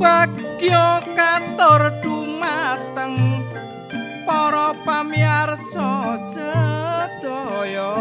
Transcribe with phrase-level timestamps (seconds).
[0.00, 3.44] Bagya katur dumateng
[4.28, 7.92] para pamirsa sedaya.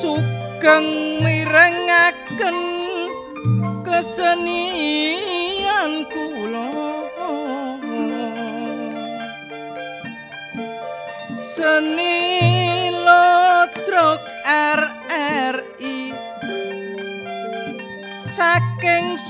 [0.00, 2.58] Sugeng mirengaken
[3.84, 5.39] kesenian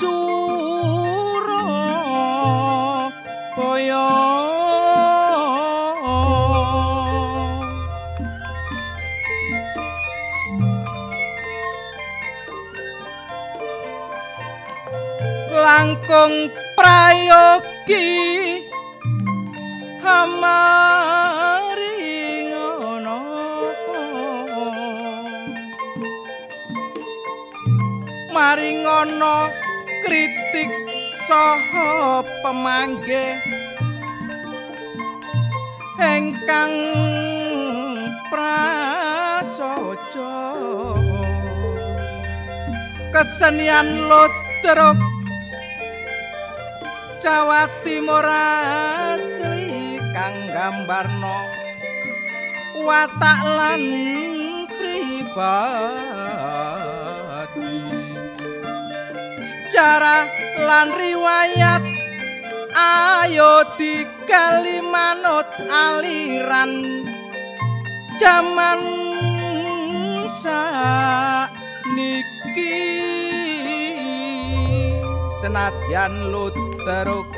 [0.01, 1.65] suro
[3.53, 4.09] boyo
[15.53, 16.49] langkung
[16.81, 18.09] prayogi
[28.51, 29.60] maringono
[30.11, 30.67] kritik
[31.31, 33.39] saha pemangge
[36.03, 36.75] engkang
[38.27, 39.55] prasaja.
[43.15, 44.99] Kesenian lotrok
[47.23, 51.55] Jawa Timur asli kang gambarno.
[52.83, 53.83] Watak lan
[54.75, 56.11] pribadi
[59.71, 60.27] sejarah
[60.67, 61.79] lan riwayat.
[62.75, 67.07] Ayo digali manut aliran
[68.19, 68.83] jaman
[71.95, 72.83] niki
[75.39, 77.31] senadyan luteruk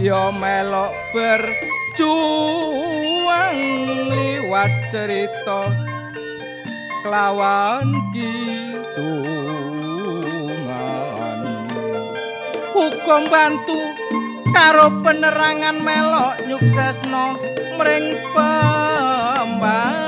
[0.00, 2.00] ya melok berjuang
[4.16, 5.68] liwat cerita
[7.04, 9.33] kelawan kitungan
[12.74, 13.78] hukum bantu
[14.50, 17.38] karo penerangan melok nyuksesno
[17.78, 20.03] mring pembangunan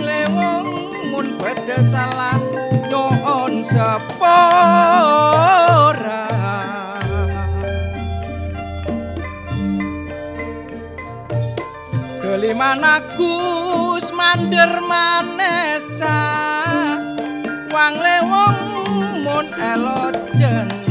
[0.00, 0.66] le wong
[1.12, 2.38] mun beda salah
[2.88, 4.72] nyon sepora.
[12.22, 13.32] Kelima naku
[14.16, 16.18] mandir manesa
[17.68, 18.58] wang le wong
[19.24, 20.08] mun elo
[20.38, 20.81] jeneng.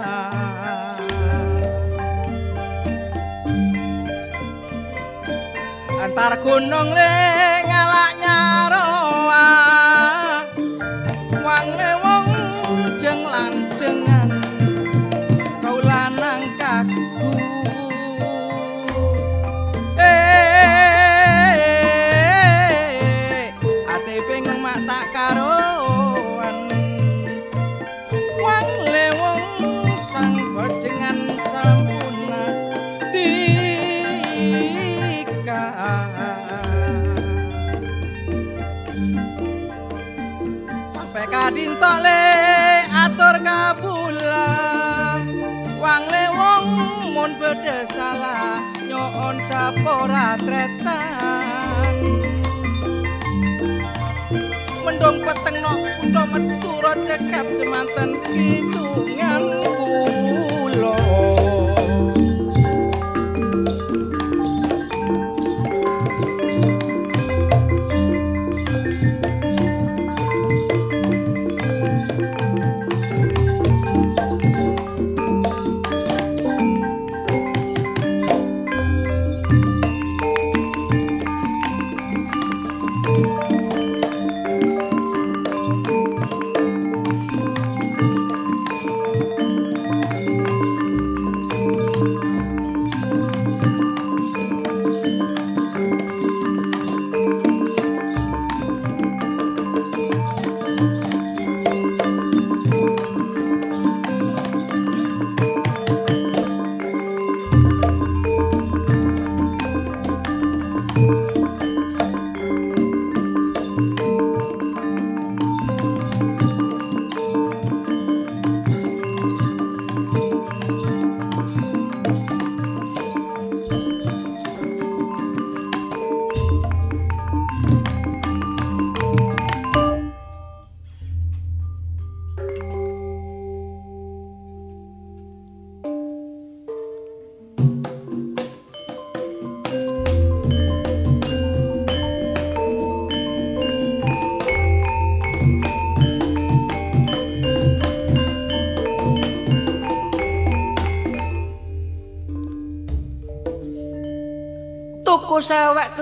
[6.44, 7.55] gunung le
[50.06, 51.96] ora tretan.
[54.86, 56.74] Mendung peteng no kuda metu
[57.10, 61.45] cekap jemanten kidungan kula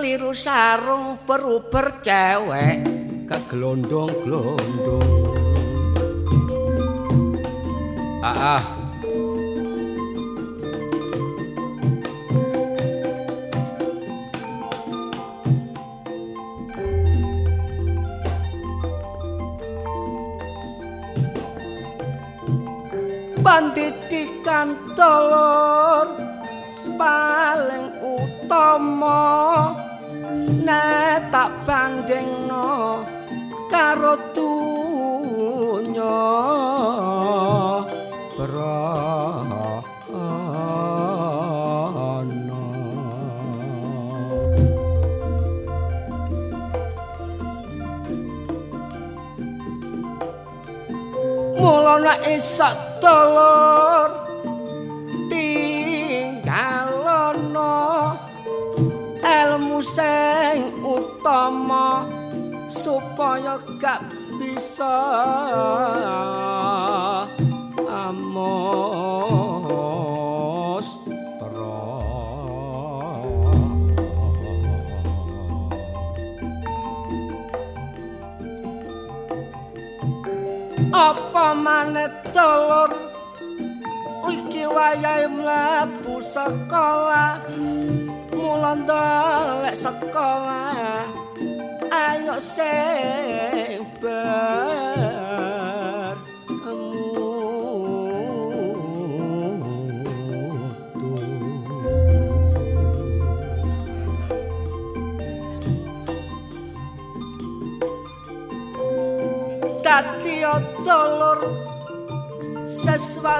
[0.04, 2.84] keliru sarung beruber cewek
[3.24, 5.08] ke gelondong-gelondong
[8.20, 8.73] ah, ah.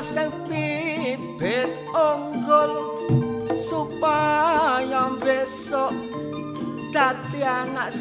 [0.02, 2.72] Sing bibit unggul
[3.54, 5.94] supaya besok
[6.90, 7.94] dadi anak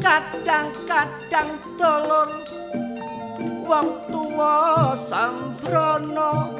[0.00, 2.28] kadang-kadang telur
[3.64, 4.09] wong
[4.40, 6.56] tuwa sambrono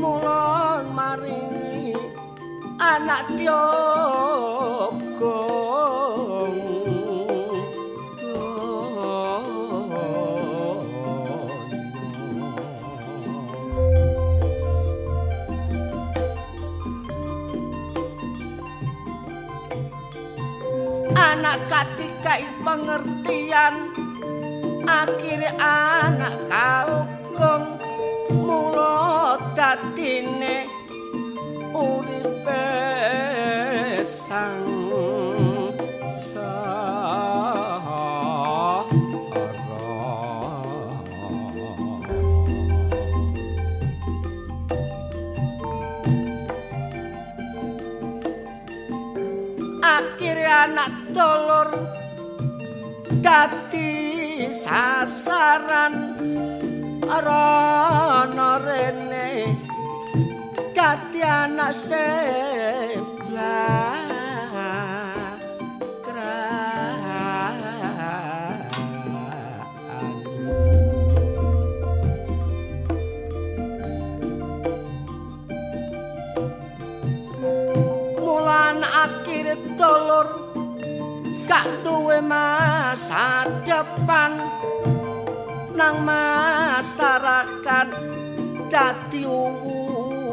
[0.00, 1.92] mulon maringi
[2.80, 3.52] anak diogong.
[21.12, 23.91] Anak katikai pengertian
[24.92, 25.56] akhirnya
[26.04, 27.80] anak kaugong
[28.28, 30.68] mulo dadine
[31.72, 32.68] uripe
[34.04, 34.60] sang
[49.82, 51.68] Akhirnya anak telur
[53.18, 54.11] dadi
[54.52, 55.94] sasaran.
[57.12, 59.52] Rono rene
[60.72, 63.22] dadi anak sebelah
[78.22, 79.58] Mulan akhir
[81.44, 81.81] gak duwe
[82.22, 84.38] masa depan
[85.74, 87.88] nang masyarakat
[88.70, 90.30] dadi uwusku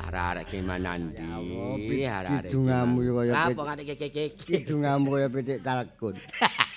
[0.00, 2.48] Arek-arek ki manandi arek-arek.
[2.48, 6.14] kidungamu ya kaya Apa ngene kekek kidungamu kaya pitik kalkun.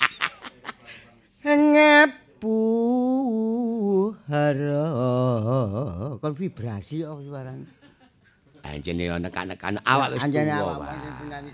[4.53, 7.65] hara kon vibrasi kok suarane.
[8.63, 10.71] Anjene ana kanak-kanak awak wis tuwa.
[10.79, 10.87] awak
[11.19, 11.51] penyanyi.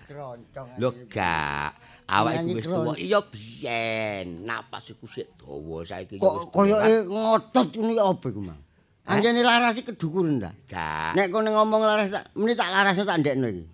[0.77, 1.73] Lho gak,
[2.05, 2.93] awak iku wis tuwa.
[2.93, 8.61] Iya biyen, napas iku sik dawa saiki Kok koyoke ngotot ini apa iku, Mang?
[9.09, 10.53] Anjene laras iki kedukuran ta?
[10.69, 11.17] gak.
[11.17, 13.65] Nek kon ngomong laras tak meni tak larasno tak ndekno iki.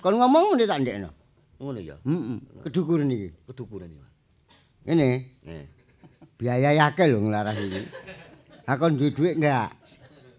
[0.00, 1.12] Kon ngomong meni tak ndekno.
[1.60, 2.00] Ngono ya.
[2.08, 3.36] Heeh, kedukuran iki.
[3.52, 4.06] Kedukuran ya.
[4.88, 5.08] Ngene,
[5.44, 5.68] Eh.
[6.40, 7.84] biaya akeh lho nglaras iki.
[8.76, 9.70] Kon duwe dhuwit enggak?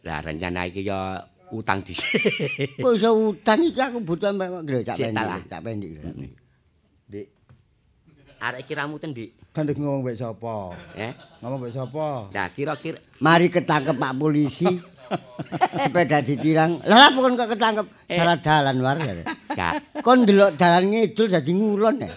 [0.04, 1.20] Lah rencana iki ya
[1.52, 2.08] utang dhisik.
[2.80, 5.38] Kok iso utang iki aku butuh mbak lho cak Sik, tak lah.
[5.40, 6.32] pendek, pendek pendek.
[7.06, 7.28] Dik.
[8.42, 9.30] Arek iki ramutan, Dik.
[9.52, 10.74] Kan ndek ngomong mbek sapa?
[10.96, 11.12] Eh?
[11.44, 12.32] Ngomong mbek sapa?
[12.32, 14.66] Nah, kira-kira Mari ketangkep Pak polisi.
[15.84, 16.80] Sepeda ditirang.
[16.88, 17.86] Lah apa kon kok ketangkep?
[18.08, 19.14] Salah dalan war ya.
[19.52, 22.10] gak Kon ndelok dalan ngidul dadi ngulon ya.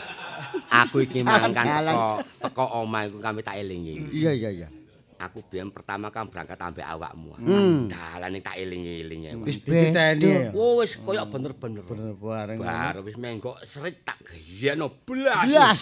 [0.70, 1.94] aku iki mang kan Jalan-jalan.
[1.94, 2.06] teko
[2.40, 3.94] teko omah iku kami tak elingi.
[4.10, 4.68] Iya iya iya.
[5.14, 7.38] Aku biyen pertama kan berangkat ambek awakmu.
[7.38, 7.86] Hmm.
[7.86, 9.30] Dalane tak elingi-elingi.
[9.46, 10.50] Wis Dititeni ya.
[10.52, 11.86] Oh wis koyo bener-bener.
[11.86, 12.58] Bener bareng.
[12.58, 15.46] Baru wis menggok serit tak gayano blas.
[15.46, 15.80] Blas.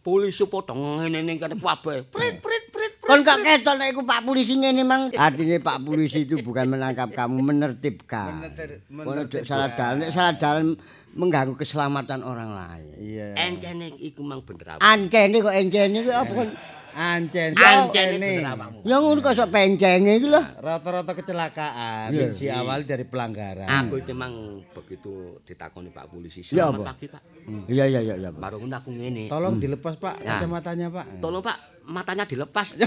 [0.00, 2.08] Polisi potong ngene ning kene kabeh.
[2.08, 2.92] Prit prit prit.
[3.06, 5.12] Kon kok ketok nek iku Pak polisi ngene mang.
[5.14, 8.42] Artinya Pak polisi itu bukan menangkap kamu, menertibkan.
[8.42, 10.74] Menetir- Kon salah dalan, nek salah dalan
[11.16, 12.86] mengganggu keselamatan orang lain.
[13.00, 13.26] Iya.
[13.38, 14.80] Encene iku mang bener apa?
[14.84, 16.50] Ancene kok encene kok apa kon?
[16.96, 17.52] Ancen.
[17.52, 18.80] Ancen awakmu.
[18.88, 20.40] Ya ngono kok sok pencenge iki lho.
[20.40, 22.32] Rata-rata kecelakaan Iya.
[22.32, 23.68] siji awal dari pelanggaran.
[23.68, 26.40] Aku iki mang begitu ditakoni Pak polisi.
[26.40, 27.20] Selamat pagi, Pak.
[27.68, 28.28] Iya iya iya iya.
[28.32, 28.40] Pak.
[28.40, 29.28] Baru ngono aku ngene.
[29.28, 30.40] Tolong dilepas Pak Ya.
[30.40, 31.20] kacamatanya Pak.
[31.20, 32.72] Tolong Pak, matanya dilepas.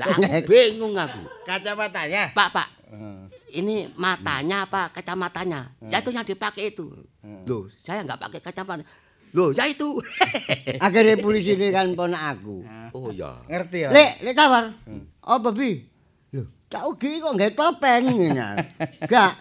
[0.00, 1.20] Lah aku bingung aku.
[1.44, 2.32] Kacamatanya.
[2.32, 3.20] Pak, Pak, Heeh.
[3.60, 5.76] ini matanya apa kacamatanya?
[5.84, 6.88] Ya itu yang dipakai itu.
[7.44, 8.80] Loh, saya nggak pakai kacamata.
[9.30, 9.94] Loh, ya itu.
[10.84, 12.66] Akhirnya polisi ini kan ponak aku.
[12.94, 13.38] oh ya.
[13.46, 13.90] Ngerti ya?
[13.94, 14.74] Lek, lek tawar.
[15.22, 15.78] Apa bi?
[16.34, 18.48] Lho, cak ugi kok nggak topeng ngene.
[19.06, 19.32] Gak.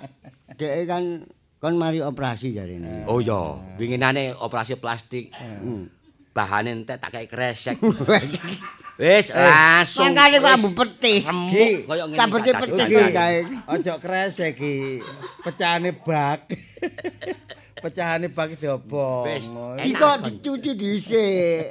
[0.59, 1.25] Dek kan
[1.57, 3.03] kon mari operasi jarine.
[3.09, 5.33] Oh ya, winginane operasi plastik.
[5.33, 5.89] Hmm.
[6.29, 7.77] Bahane entek tak kayak kresek.
[8.99, 10.11] Wis langsung.
[10.11, 11.23] Mangkane kok ambu petis.
[11.23, 12.19] remuk koyo ngene.
[12.19, 13.37] Tak Kak, petis kae.
[13.71, 14.99] Ojo kresek iki.
[15.41, 16.45] Pecahane bak.
[17.79, 19.25] Pecahane bak diobong.
[19.25, 19.45] Wis.
[19.47, 19.79] Ngono.
[19.79, 21.63] Iki kok dicuci dhisik.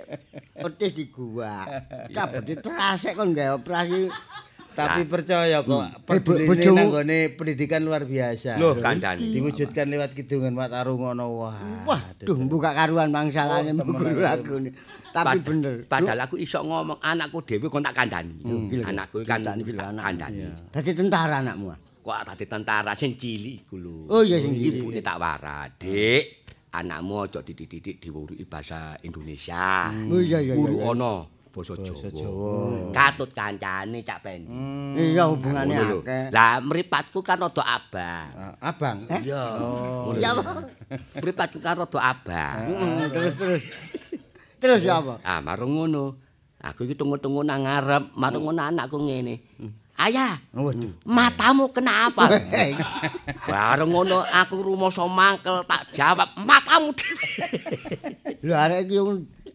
[0.54, 1.64] Petis di gua.
[2.08, 4.08] Kabeh diterasek kon gawe operasi.
[4.72, 8.62] Tapi percaya kok Eh, peduli bojomu- nanggone pendidikan luar biasa.
[8.62, 9.34] Loh, kandhani.
[9.34, 11.58] Diwujudkan lewat kidungan Mataru ngono wah.
[11.82, 13.82] Wah, duh buka karuan mangsalane Oh,
[14.14, 14.70] lagu ini.
[15.10, 15.74] Tapi Pad- bener.
[15.82, 18.38] Padahal aku iso ngomong anakku dhewe kon tak kandhani.
[18.38, 18.70] Hmm.
[18.86, 20.46] Anakku kan kandhani.
[20.70, 21.74] Dadi tentara anakmu.
[22.08, 24.08] Kok tadi tentara sing cilik iku lho.
[24.08, 24.80] Oh, iya, sing cilik.
[24.80, 26.48] Ibune tak wara, Dik.
[26.72, 29.92] Anakmu aja dididik diwuruki bahasa Indonesia.
[30.08, 30.56] Oh iya iya.
[30.56, 30.96] Guru iya.
[30.96, 32.88] ana basa Jawa.
[32.96, 34.48] Katut kancane Cak Pendi.
[34.96, 36.32] Iya hubungane akeh.
[36.32, 38.28] Lah mripatku kan rada abang.
[38.32, 39.04] Ah, Abang.
[39.20, 39.44] Iya.
[39.60, 40.08] Oh.
[40.08, 40.40] Ngono Ya lho.
[40.40, 40.64] apa?
[41.20, 42.56] Mripatku kan rada abang.
[42.72, 43.62] Mm, terus terus.
[44.56, 45.20] Terus ya apa?
[45.24, 46.16] Ah, marung ngono.
[46.56, 49.44] Aku iki tunggu-tunggu nang ngarep, marung ngono anakku ngene.
[49.98, 50.94] Ayah, Waduh.
[51.02, 52.30] matamu kenapa?
[53.50, 57.26] Bareng ngono aku rumoso mangkel tak jawab matamu dhewe.
[58.46, 58.96] Lho arek iki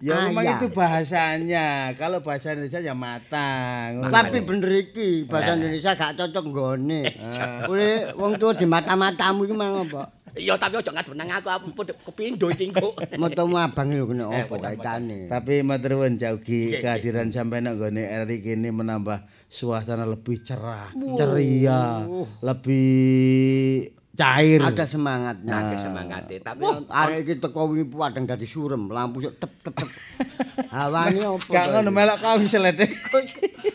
[0.03, 1.95] Ya memang itu bahasanya.
[1.95, 4.03] Kalau bahasa Indonesia ya matang.
[4.03, 7.01] Tapi bener iki bahasa Indonesia gak cocok nggone.
[7.71, 10.11] Oleh wong tua di mata-matamu iki mang apa?
[10.35, 12.91] Ya tapi aja ngadep nang aku aku pun kepindo iki engko.
[13.15, 15.31] Motomu abang lho kena Eh, apa kaitane?
[15.31, 22.01] Tapi matur nuwun Jaugi kehadiran sampeyan nang gone RI kene menambah suasana lebih cerah, ceria,
[22.41, 23.85] lebih
[24.17, 24.61] cair.
[24.61, 25.53] Ada semangatnya.
[25.53, 29.89] Nake semangate tapi Wah, arek iki teko wingi padang dadi surem, lampu tep tep tep.
[30.73, 31.53] Hawane opo?
[31.53, 32.77] Gak ngono melok kongslet.
[32.77, 32.89] biar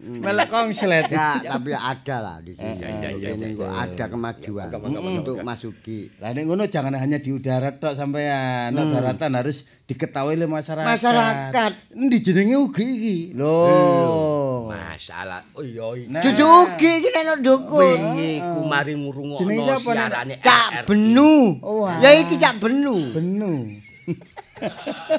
[0.00, 1.06] melok kongslet.
[1.12, 3.56] Ya, tapi ada lah di sini.
[3.60, 8.74] Ada kemajuan moga, untuk masuki Lah nek ngono jangan hanya di udara tok sampean.
[8.74, 10.88] Nek daratan harus diketahui oleh masyarakat.
[10.88, 11.70] Masyarakat.
[11.94, 13.16] Endi jenenge ugi iki?
[13.36, 14.68] Loh.
[14.68, 15.40] masalah.
[15.54, 15.88] Oh iya.
[16.10, 17.80] Nah, Cucu ugi iki nek dukun.
[17.80, 20.90] Wingi ku mari ngrungokno siarane Cak.
[20.90, 21.62] Benu.
[21.62, 22.02] Wah.
[22.02, 23.14] Ya iki Cak Benu.
[23.14, 23.87] Benu.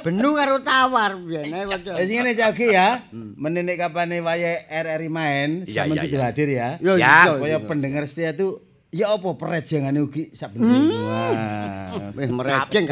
[0.06, 1.92] Benu karo tawar biyen ae waca.
[2.00, 3.04] Ya sing ngene Jaugi ya.
[3.14, 6.70] Menenek kapane wayahe RRI main, sampeyan iya, kudu hadir ya.
[6.80, 10.74] Iso, Kaya pendengar setia tuh ya apa perejengane ugi sak bener.
[10.98, 12.12] Wah.
[12.18, 12.86] Wis mereceng.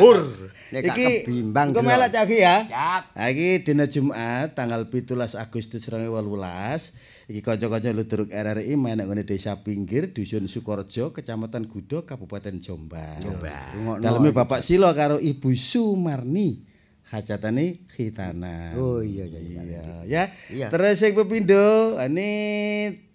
[0.67, 1.71] Nek Iki kebimbang.
[1.71, 1.89] engko Bro.
[1.89, 2.67] melok Jaugi ya.
[2.67, 3.03] Siap.
[3.15, 7.16] Nah, iki dina Jumat tanggal 17 Agustus 2018.
[7.27, 13.19] Iki kanca-kanca Ludruk RRI main nang ngene Desa Pinggir, Dusun Sukorejo, Kecamatan Gudo, Kabupaten Jombang.
[13.19, 13.99] Jombang.
[13.99, 16.63] Daleme Bapak Silo karo Ibu Sumarni.
[17.07, 18.75] Hajatane khitana.
[18.79, 19.59] Oh iya iya iya.
[19.63, 20.23] Iya, ya.
[20.51, 20.67] Iya.
[20.71, 22.31] Terus sing pepindo, ini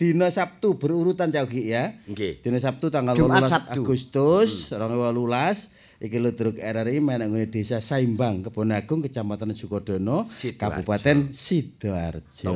[0.00, 1.96] dina Sabtu berurutan Jaugi ya.
[2.04, 2.44] Nggih.
[2.44, 3.80] Dina Sabtu tanggal Jumat 18 Sabtu.
[3.80, 5.72] Agustus 2018
[6.02, 10.58] iki Ludruk RRI main nang Desa Saimbang, Kebon Agung, Kecamatan Sukodono, Sidoarjo.
[10.58, 12.50] Kabupaten Sidoarjo.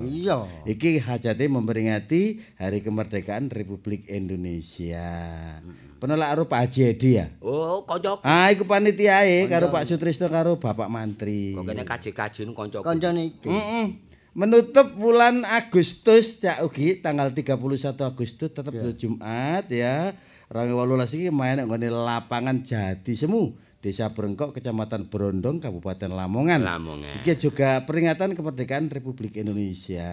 [0.00, 0.48] Iya.
[0.64, 5.04] Iki hajate memperingati Hari Kemerdekaan Republik Indonesia.
[6.00, 7.28] Penolak karo Pak Haji Edi ya.
[7.44, 11.52] Oh, kanca Ah, iku panitiae karo Pak Sutrisno karo Bapak Mantri.
[11.52, 12.80] kok kene kaji-kaji nu kanca.
[12.80, 13.52] Kancane iki.
[13.52, 13.86] Heeh.
[14.30, 17.58] menutup bulan Agustus Cak Ugi tanggal 31
[17.98, 18.94] Agustus tetap Ya.
[18.94, 20.14] Jumat ya.
[20.50, 26.66] Rangi walulas iki main nggone lapangan Jati Semu, Desa Brengkok, Kecamatan Brondong, Kabupaten Lamongan.
[26.66, 27.22] Lamongan.
[27.22, 30.10] Iki juga peringatan kemerdekaan Republik Indonesia.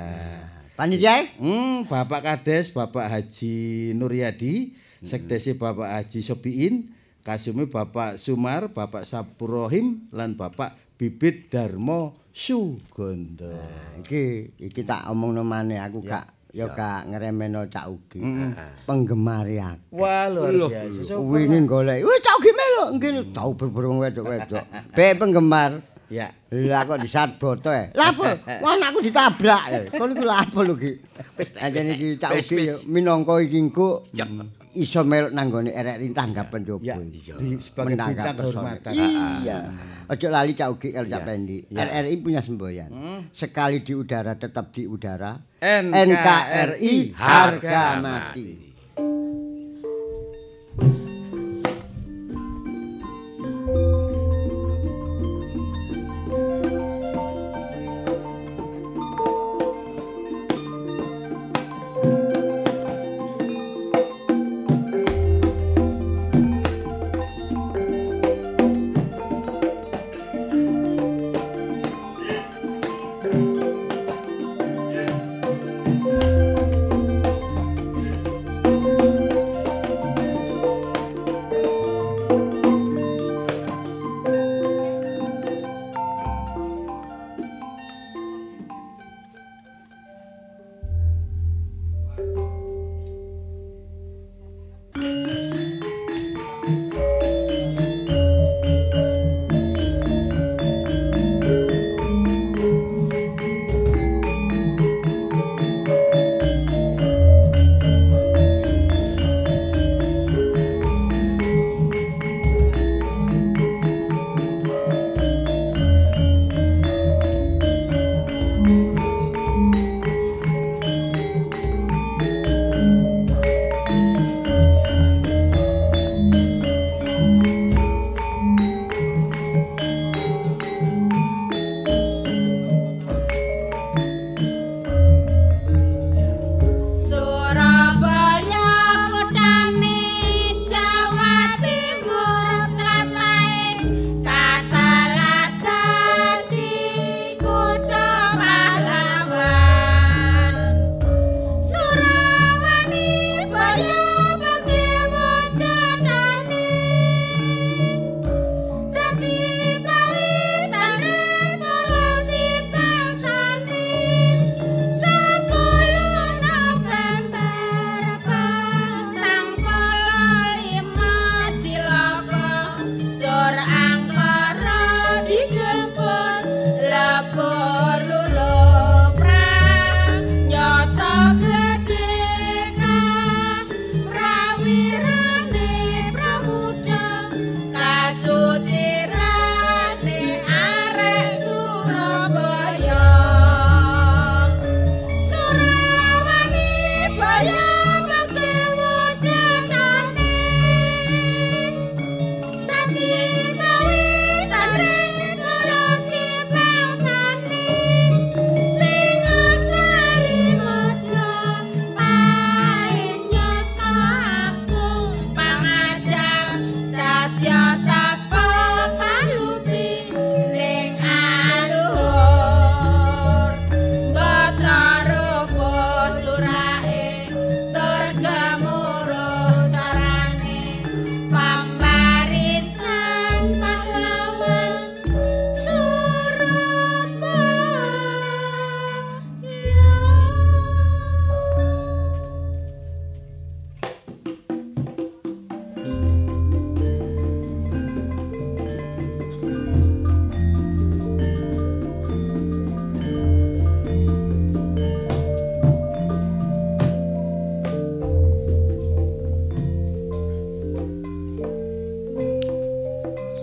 [0.77, 1.25] Panitia?
[1.41, 6.93] Hmm, Bapak Kades, Bapak Haji Nuryadi, Sekdesi Bapak Haji Sobiin,
[7.25, 13.57] Kasumi Bapak Sumar, Bapak Sapurohim, lan Bapak Bibit Darmo Sugondo.
[14.05, 18.21] Iki iki tak omongno maneh aku gak ya gak ngremeno Cak Ugi.
[18.87, 19.99] Penggemar aku.
[19.99, 21.19] Wah, luar biasa.
[21.19, 22.03] Wingi golek.
[22.03, 24.65] Wis Cak Ugi melu ngene tau berburung wedok-wedok.
[24.95, 25.96] Be penggemar.
[26.07, 26.31] Ya.
[26.51, 27.91] Lah kok disat boto e.
[27.91, 28.39] Lah apa?
[28.63, 29.63] Wah anakku ditabrak.
[29.67, 29.79] e.
[29.99, 30.91] Kon iku lha apa lho iki?
[31.59, 34.07] Anjene iki Cak Ugi ya, minangka iki engko
[34.77, 36.79] iso melok nang gone RRI tanggapan jowo.
[36.79, 36.95] Ya,
[37.59, 38.91] sebagai bintang kehormatan.
[38.95, 39.57] Iya.
[40.07, 41.23] Ojo lali Cak Ugi kalau Cak.
[41.27, 41.57] Pendi.
[41.67, 42.89] RRI punya semboyan.
[43.35, 45.35] Sekali di udara tetap di udara.
[45.59, 48.66] NKRI harga mati.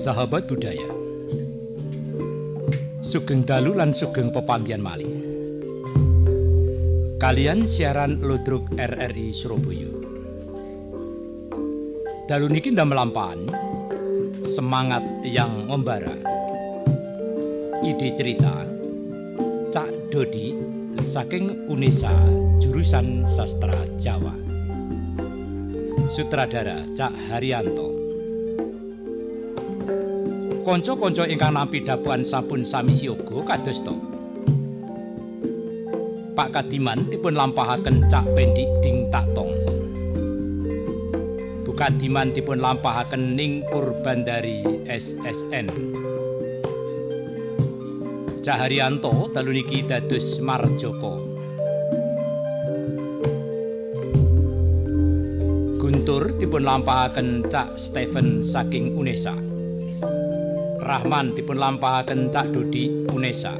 [0.05, 0.85] Sahabat budaya.
[3.01, 5.09] Sugeng dalu lan sugeng pepampian malih.
[7.17, 9.89] Kalian siaran Ludruk RRI Surabaya.
[12.29, 13.49] Dalu niki ndam melampahan
[14.45, 16.13] semangat yang membara.
[17.81, 18.61] Ide cerita,
[19.73, 20.53] Cak Dodi
[21.01, 22.13] saking UNESA
[22.61, 24.37] jurusan sastra Jawa.
[26.13, 27.94] Sutradara Cak Haryanto.
[30.65, 33.93] Konco-konco ingkang nampi dapuan sampun sami siaga kados to.
[36.33, 39.53] Pak Kadiman dipun lampahaken Cak Pendik Ding Taktong.
[41.69, 45.69] Bu Kadiman dipun lampahaken Ning Purbandari SSN.
[48.41, 51.21] Cak Haryanto dalu niki dados Marjoko.
[55.77, 59.44] Guntur dipun lampahaken Cak Stephen saking UNESA.
[60.85, 63.57] Rahman dipun lampahaken Cak Dodi UNESA.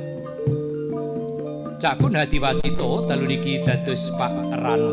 [1.81, 4.29] Cak Kun Hadiwasito dalu niki dados Pak
[4.61, 4.93] Ranu.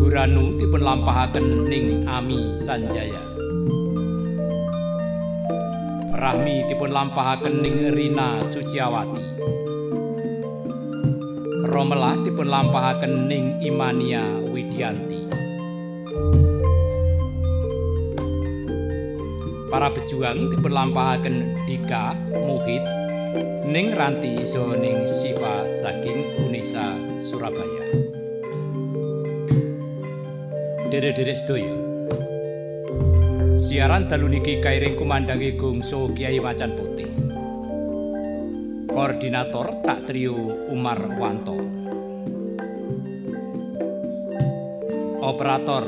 [0.00, 3.20] Bu Ranu dipun lampahaken Ning Ami Sanjaya.
[6.16, 9.20] Rahmi dipun lampahaken ning Rina Suciawati.
[11.68, 15.05] Romelah dipun lampahaken ning Imania Widianti.
[19.76, 22.80] Para pejuang dipun lampahaken Dika Muhid
[23.68, 27.84] ning Ranti so ning Siva saking Unesa Surabaya.
[30.88, 31.76] Dere-dere sedaya.
[33.60, 37.12] Siaran dalu niki kairing kumandangi gungso Kiai Macan Putih.
[38.88, 41.60] Koordinator Cak Trio Umar Wanto.
[45.20, 45.84] Operator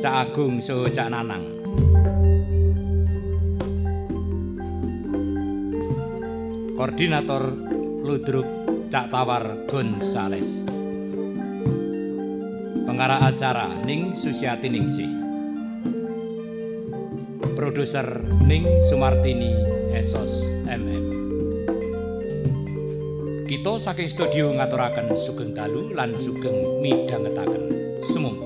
[0.00, 1.59] Cak Agung So Cak Nanang.
[6.80, 7.52] Koordinator
[8.08, 8.48] Ludruk
[8.88, 10.64] Cak Tawar Gonzales.
[12.88, 15.12] Pengarah acara Ning Susiati Ningsih.
[17.52, 19.52] Produser Ning Sumartini
[19.92, 21.04] Esos MM.
[23.44, 27.76] Kita saking studio ngaturaken sugeng dalu lan sugeng midhangetaken.
[28.08, 28.39] Sumung.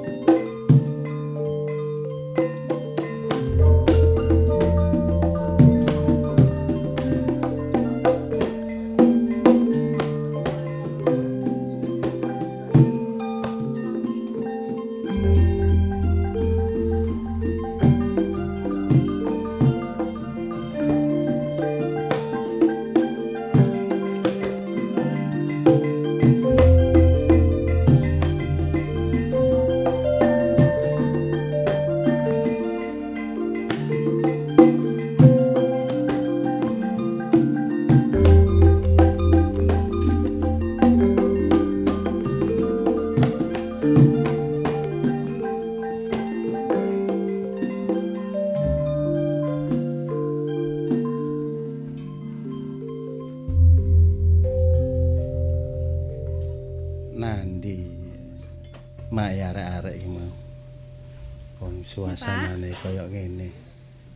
[61.94, 63.48] Suasanane kaya ngene.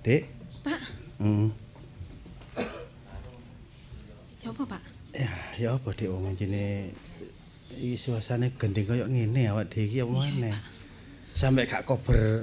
[0.03, 0.23] Dik.
[0.67, 0.81] Pak,
[1.19, 1.51] Hmm.
[4.43, 4.83] ya apa, Pak?
[5.15, 6.95] Ya, ya apa Dik wong jenenge
[7.79, 10.57] iki suasane gendeng kaya ngene awak dhewe iki apa maneh.
[11.35, 12.43] Sampai gak kober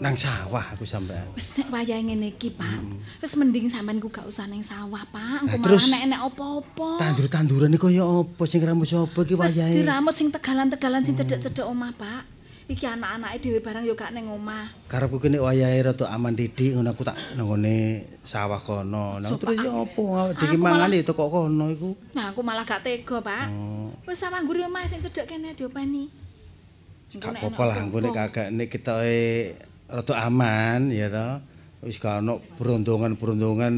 [0.00, 1.28] nang sawah aku sampean.
[1.36, 2.78] Wis nek wayahe ngene iki, Pak.
[3.20, 5.44] Wis mending sampean ku gak usah ning sawah, Pak.
[5.44, 6.88] Nah, Engko terus malah nek enek apa-apa.
[6.98, 9.74] Tandur-tanduran iki kaya apa sing ramu sapa iki Wis wayahe?
[9.76, 12.22] diramut sing tegalan-tegalan sing cedhek-cedhek omah, Pak.
[12.70, 14.70] Iki anak-anake dhewe barang yo gak ning omah.
[14.86, 19.18] Karepku ki nek wayahe rada aman didik ngono aku tak nangone sawah kono.
[19.18, 21.98] Nah terus apa awak dhewe mangan itu kono iku.
[22.14, 23.50] Nah, aku malah gak tega, Pak.
[23.50, 23.90] Oh.
[24.06, 26.06] Wis sama ngguri omah sing cedhek kene diopeni.
[27.18, 28.30] Gak apa-apa lah engko nek apa-apa.
[28.38, 29.18] kagak nek ketoke
[29.90, 31.28] rada aman ya to.
[31.90, 33.74] Wis gak ono berondongan-berondongan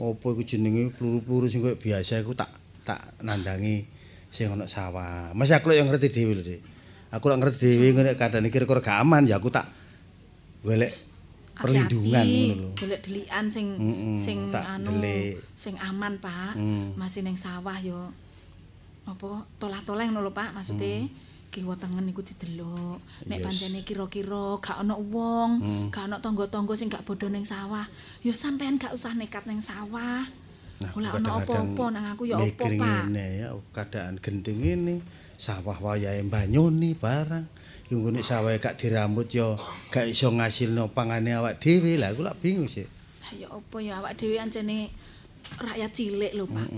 [0.00, 2.48] apa iku jenenge peluru-peluru sing koyo biasa iku tak
[2.80, 3.84] tak nandangi
[4.32, 5.36] sing ono sawah.
[5.36, 6.71] Mas aku yo ngerti dhewe lho, Dik.
[7.12, 9.68] Aku lek ngerti dhewe nek kadane kira-kira gak aman ya aku tak
[10.64, 10.88] golek
[11.52, 12.70] perlindungan ngono lho.
[12.74, 15.36] Golek delikan sing Mm-mm, sing tak anu delik.
[15.54, 16.56] sing aman, Pak.
[16.56, 16.96] Mm.
[16.96, 18.08] Masih ning sawah yo
[19.04, 21.06] apa tolah-toleh ngono lho, Pak, maksude.
[21.52, 22.96] Kiwa tengen iku didelok.
[22.96, 23.04] Mm.
[23.20, 23.28] Yes.
[23.28, 25.86] Nek pancene kira-kira gak ana wong, Mm.
[25.92, 27.84] gak ana tangga-tangga sing gak bodho ning sawah,
[28.24, 30.24] yo sampean gak usah nekat ning sawah.
[30.80, 33.02] Nah, Ora aku ana apa-apa nang aku ya apa, mikir Pak.
[33.06, 34.96] ngene ya keadaan gendeng ini
[35.42, 37.50] sawah wayahe banyuni barang
[37.90, 39.58] yo nek sawahe gak dirambut yo
[39.90, 42.86] gak iso ngasilno pangane awak dhewe lah aku lak bingung sih
[43.22, 44.92] Lah ya apa ya awak dhewe ancene
[45.56, 46.68] rakyat cilik lho, Pak.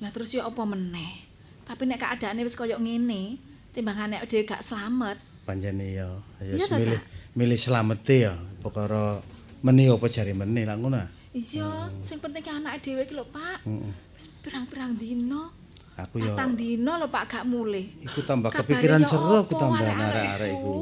[0.00, 1.26] Lah terus ya apa meneh?
[1.68, 3.38] Tapi nek keadaane wis kaya ngene,
[3.76, 7.00] timbangane dhewe gak slamet, panjene yo ya milih
[7.34, 9.18] milih slamete ya perkara
[9.62, 11.02] meni apa jare meni lah ngono.
[11.32, 13.64] Iya, sing penting ki anake dhewe iki lho, Pak.
[14.12, 15.61] Wis pirang-pirang dina.
[15.92, 17.84] Aku ya Patang dina lho Pak gak mulih.
[18.00, 20.74] iku tambah Kabare kepikiran seru aku tambah arek-arek iku?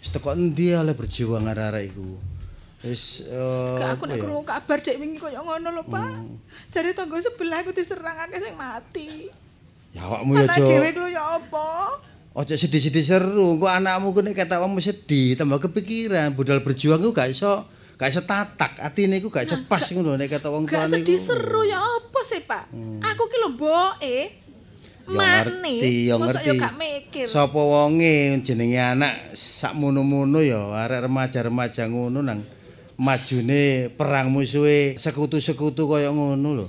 [0.00, 2.16] Wis teko endi oleh berjuang arek-arek iku.
[2.80, 6.16] Wis eh, aku nek krungu kabar dek wingi koyo ngono lho, Pak.
[6.72, 9.28] Jare tangga sebelah aku diserang akeh sing mati.
[9.92, 11.68] Ya awakmu ya aja dhewe ku ya apa?
[12.38, 17.10] Ojo sedih-sedih seru, kok anakmu ku nek kata kamu sedih, tambah kepikiran, budal berjuang ku
[17.10, 17.66] gak iso
[17.98, 21.18] gak iso tatak, atine ku gak iso pas ngono nek kata wong Gak tuane sedih
[21.18, 21.26] ku.
[21.26, 22.70] seru ya apa sih, Pak?
[23.04, 24.18] Aku ki lho mboke.
[25.08, 26.58] Ngerti, ya Mosok ngerti.
[26.60, 27.26] gak mikir.
[27.26, 32.44] Sapa wonge jenenge anak sak mono-mono ya arek remaja-remaja ngono nang
[32.94, 36.66] majune perang musuhe sekutu-sekutu kaya ngono lho.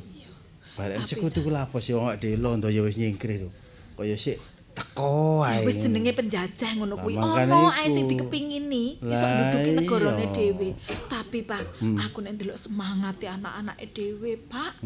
[0.80, 3.52] Bareng sekutu ku apa sih wong delo ndo ya wis nyingkri lho.
[4.00, 4.40] Kaya sik
[4.80, 5.68] teko ae.
[5.68, 7.20] wis jenenge penjajah ngono kuwi.
[7.20, 10.70] Ono ae sing dikepingini iso nduduki negarane dhewe.
[11.12, 14.80] Tapi Pak, aku nek ndelok semangate anak-anake dhewe, Pak.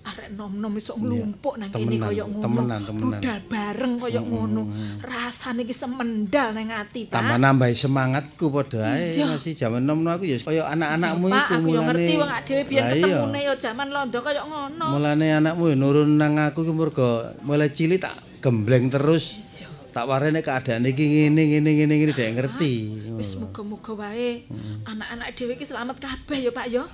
[0.00, 2.40] Arek nom-nom iso nglumpuk nang kene kaya ngono.
[2.40, 3.20] temenan, temenan.
[3.20, 4.62] Budal bareng kaya ngono.
[5.04, 7.20] Rasane iki semendal nang ati, Pak.
[7.20, 11.68] Tambah nambahi semangatku padha ae masih jaman nom aku ya kaya anak-anakmu Pak, iku aku
[11.68, 14.86] yo ngerti wong dhewe biyen ketemune yo jaman londo kaya ngono.
[14.96, 19.36] Mulane anakmu ya nurun nang aku ki mergo mulai cilik tak gembleng terus.
[19.90, 22.72] Tak warene keadaan iki ngene ngene ngene ngene dhek ngerti.
[23.18, 24.46] Wis muga-muga wae
[24.86, 26.86] anak-anak dhewe iki selamat kabeh ya, Pak ya.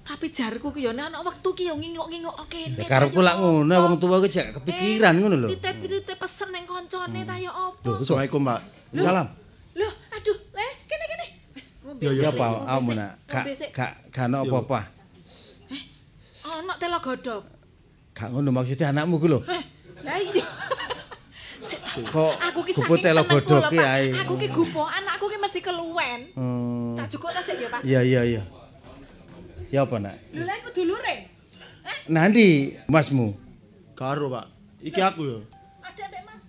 [0.00, 2.82] Tapi jarku ki yo nek ana wektu ki yo ngingok-ngingok kene.
[2.88, 5.48] Karepku lak ngono wong tuwa ki jak kepikiran ngono lho.
[5.52, 8.00] Titip-titip pesen nang koncone ta ya apa?
[8.00, 8.60] Assalamualaikum, Pak.
[8.96, 9.28] Salam.
[9.76, 11.26] Loh, aduh, leh, kene kene.
[11.54, 12.02] Wis, ngombe.
[12.08, 13.10] Ngombe awakmu sik, nak?
[13.28, 13.44] Gak
[14.10, 14.80] gak gak apa-apa.
[16.40, 17.42] Ana telo godhog.
[18.16, 19.38] Gak ngono maksudnya anakmu ku lho.
[19.46, 19.62] Eh,
[20.04, 20.44] lah iya.
[21.60, 22.00] Sik ta.
[22.08, 23.94] Kok Aku ki saking lho, godhoge Pak.
[24.00, 24.06] ae.
[24.24, 26.20] Aku ki gupo, anakku ki mesti keluwen.
[26.32, 26.96] Hmm.
[26.96, 27.80] Tak cukupno sik ya, Pak.
[27.84, 28.42] Iya iya iya.
[29.70, 30.16] Ya apa nak?
[30.32, 31.30] Lho lha iku dulure.
[32.10, 33.36] Nanti masmu.
[33.94, 34.46] Karo, Pak.
[34.80, 35.38] Iki aku yo.
[35.84, 36.42] Ada Mbak Mas.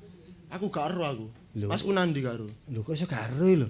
[0.56, 1.28] Aku karo aku.
[1.60, 1.68] Lho.
[1.68, 2.48] Masku nandi karo.
[2.72, 3.68] Lho kok iso karo lho.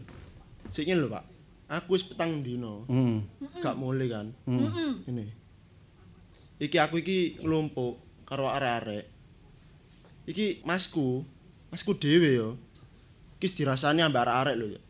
[0.69, 1.25] Sik ngene lho, Pak.
[1.71, 2.85] Aku wis petang dino.
[2.87, 3.25] Hmm.
[3.59, 4.31] Gak mulai kan.
[4.47, 4.91] Heeh.
[5.09, 5.25] Ini.
[6.61, 9.10] Iki aku iki nglumpuk karo arek-arek.
[10.31, 11.27] Iki masku,
[11.67, 12.55] masku dhewe yo.
[13.35, 14.81] Iki dirasani ambek arek-arek lho ya.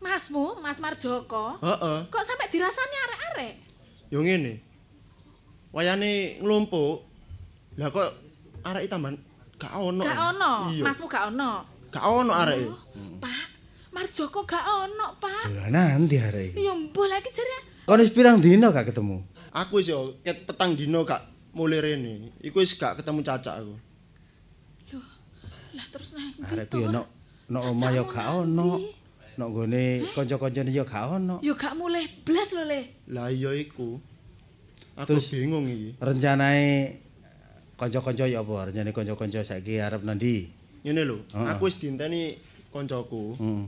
[0.00, 1.60] Masmu, Mas Marjoko.
[1.60, 1.98] Heeh.
[2.08, 3.54] Kok sampe dirasani arek-arek?
[4.08, 4.64] Yo ngene.
[5.76, 7.04] Wayane nglumpuk.
[7.76, 8.08] Lah kok
[8.64, 9.12] arek tambah
[9.60, 10.08] gak ono.
[10.08, 10.52] Gak ono.
[10.72, 11.50] Masmu gak ono.
[11.92, 12.64] Gak ono arek.
[12.64, 12.80] Oh,
[13.20, 13.46] Pak,
[13.92, 15.52] Marjoko gak ono, Pak.
[15.52, 16.64] Lho nanti hari iki.
[16.64, 17.84] Ya mbah lagi jare.
[17.84, 19.20] Kon wis pirang dino gak ketemu?
[19.52, 22.32] Aku wis yo ket petang dino gak mulai rene.
[22.40, 23.84] Iku wis gak ketemu cacak aku.
[25.76, 26.76] Lah terus nang ndi Arek to?
[26.80, 27.06] yo nok
[27.52, 28.68] nok omah yo gak ono.
[29.36, 29.84] Nok gone
[30.16, 31.36] kanca-kancane yo gak ono.
[31.44, 33.04] Yo gak mulai blas lho, Le.
[33.12, 34.00] Lah iya iku.
[34.96, 36.00] Aku Terus- bingung iki.
[36.00, 36.96] Rencanae
[37.76, 38.72] kanca-kanca yo apa?
[38.72, 40.48] Rencane kanca-kanca saiki arep nandi?
[40.80, 41.46] Ngene lho, Heeh.
[41.52, 42.40] aku wis diinteni
[42.72, 43.62] koncoku Heeh.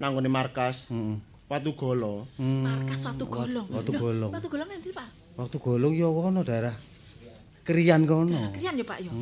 [0.00, 1.20] nang ngone markas Heeh.
[1.52, 2.24] Watu Golo.
[2.40, 3.68] Markas Watu Golong.
[3.68, 4.32] Watu Golong.
[4.32, 5.36] Watu Golong nanti, Pak.
[5.36, 6.72] Waktu golong yo kono daerah
[7.60, 8.32] Krian kono.
[8.56, 9.12] Krian ya, Pak yo.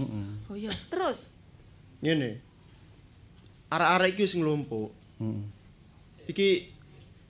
[0.46, 1.34] Oh iya, terus
[2.00, 2.40] Ngene.
[3.70, 4.90] Arek-arek iki wis nglumpuk.
[5.20, 5.40] Heeh.
[6.26, 6.48] Iki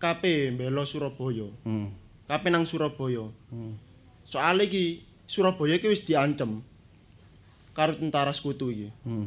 [0.01, 0.23] KP
[0.57, 1.47] mbelo Surabaya.
[1.66, 1.87] Heeh.
[2.31, 3.29] KP nang Surabaya.
[3.53, 3.75] Hmm.
[4.25, 6.62] Soale iki Surabaya iki wis diancem
[7.75, 8.89] karo tentara sekutu iki.
[9.05, 9.27] Heeh.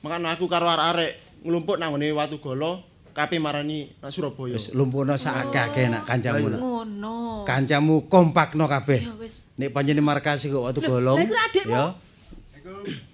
[0.00, 2.80] Makanya aku karo arek-arek nglumpuk nang ngene Watu Golo,
[3.12, 4.56] KP marani nang Surabaya.
[4.56, 6.60] Wis lumpuhno sakake nak kancamu nak.
[6.62, 7.44] ngono.
[7.44, 9.02] Kancamu kompakno kabeh.
[9.02, 9.50] Ya wis.
[9.60, 11.18] Nek panjene markas kok waktu Loh, golong.
[11.20, 11.74] lah iku adikmu?
[11.74, 11.84] Ya.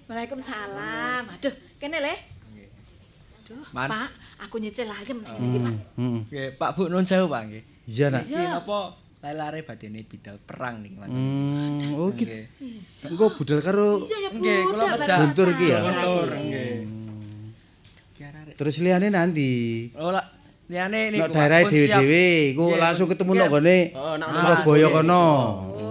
[0.07, 1.23] Waalaikumsalam.
[1.29, 2.15] Aduh, kene Le.
[3.43, 3.87] Aduh, Man.
[3.87, 4.09] Pak,
[4.43, 5.75] aku nyicil ayam nang ngene iki, Pak.
[5.97, 7.63] Nggih, Pak Bu nuwun sewu, Pak nggih.
[7.87, 8.23] Iya nak.
[8.23, 8.77] Iki napa
[9.27, 11.11] lare badene bidal perang niki, Mas.
[11.11, 12.31] Hmm, oh gitu.
[12.31, 13.11] Nggih.
[13.11, 13.99] Engko budal karo
[14.35, 14.83] Nggih, kula.
[14.95, 15.07] Pak.
[15.19, 15.79] Guntur iki ya?
[15.83, 16.71] Motor nggih.
[18.15, 18.53] Ki arek.
[18.55, 19.51] terus liyane nanti.
[19.95, 20.23] Oh, lah
[20.67, 21.27] liyane niku.
[21.27, 23.41] Nek daerah dhewe-dhewe iku Nggih, langsung ketemu nggih.
[23.43, 25.23] nok gone Heeh, nak Surabaya kono.
[25.23, 25.86] Oh,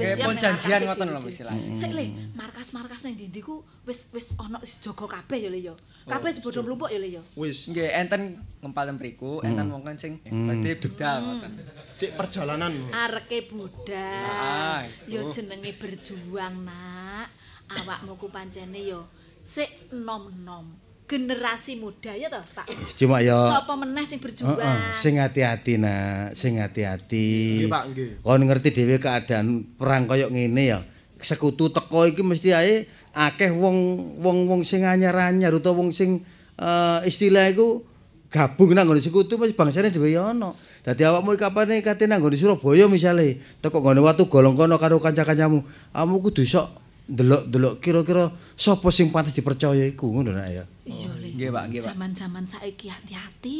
[0.00, 1.68] wis siap janjian markas ngoten lho istilahnya.
[1.76, 5.74] Sik Le, markas-markas nang ndi ku wis wis ana jaga kabeh ya Le ya.
[6.08, 7.22] Kabeh sebodho mlumpuk ya Le ya.
[7.36, 11.52] Wis, Nggih, enten ngempal mriku, enten wong kencing badhe budal ngoten.
[12.00, 12.72] sik perjalanan.
[12.88, 14.24] Areke budak.
[14.24, 17.28] Ah, Ya jenenge berjuang, Nak.
[17.68, 19.04] Awakmu ku pancene ya
[19.44, 20.79] sik nom-nom.
[21.10, 22.70] Generasi muda ya toh, Pak.
[22.94, 24.54] Cuma ya Sapa meneh sing berjuang?
[24.54, 27.66] Heeh, sing hati-hati nak, sing hati-hati.
[27.66, 28.10] Nggih, Pak, nggih.
[28.22, 30.78] Kon ngerti dhewe keadaan perang kaya ngene ya.
[31.18, 33.76] Sekutu teko iki mesti ae akeh wong
[34.22, 36.22] wong-wong sing anyar-anyar utawa wong sing
[36.54, 37.82] eh, istilah iku
[38.30, 40.54] gabung nang nggon sekutu mesti bangsane dhewe ya ono.
[40.80, 45.66] Dadi awakmu kapane kate nang nggone Surabaya misale, teko nggone watu golong kono karo kanca-kancamu.
[45.90, 46.79] Kamu kudu sok
[47.10, 50.64] ndelok-ndelok kira-kira sapa sing pantes dipercaya iku ngono nak ya.
[50.86, 51.28] Iya le.
[51.34, 51.88] Nggih, Pak, nggih, Pak.
[51.94, 53.58] Zaman-zaman saiki hati-hati,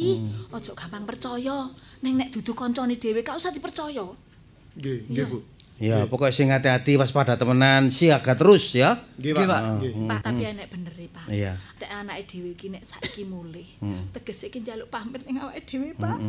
[0.51, 1.67] ojo gampang percaya.
[2.01, 4.07] Neng nek dudu kancane dhewe gak usah dipercaya.
[4.79, 5.39] Nggih, nggih, Bu.
[5.81, 9.01] Ya, pokoknya sing hati-hati waspada temenan, siaga terus ya.
[9.17, 9.45] Nggih, Pak.
[9.49, 9.61] Pak.
[9.81, 9.93] Nggih.
[10.07, 11.25] Pak, tapi enek bener e, Pak.
[11.27, 11.53] Iya.
[11.57, 13.67] Nek anake dhewe iki nek saiki mulih,
[14.13, 16.19] tegese iki njaluk pamit ning awake dhewe, Pak.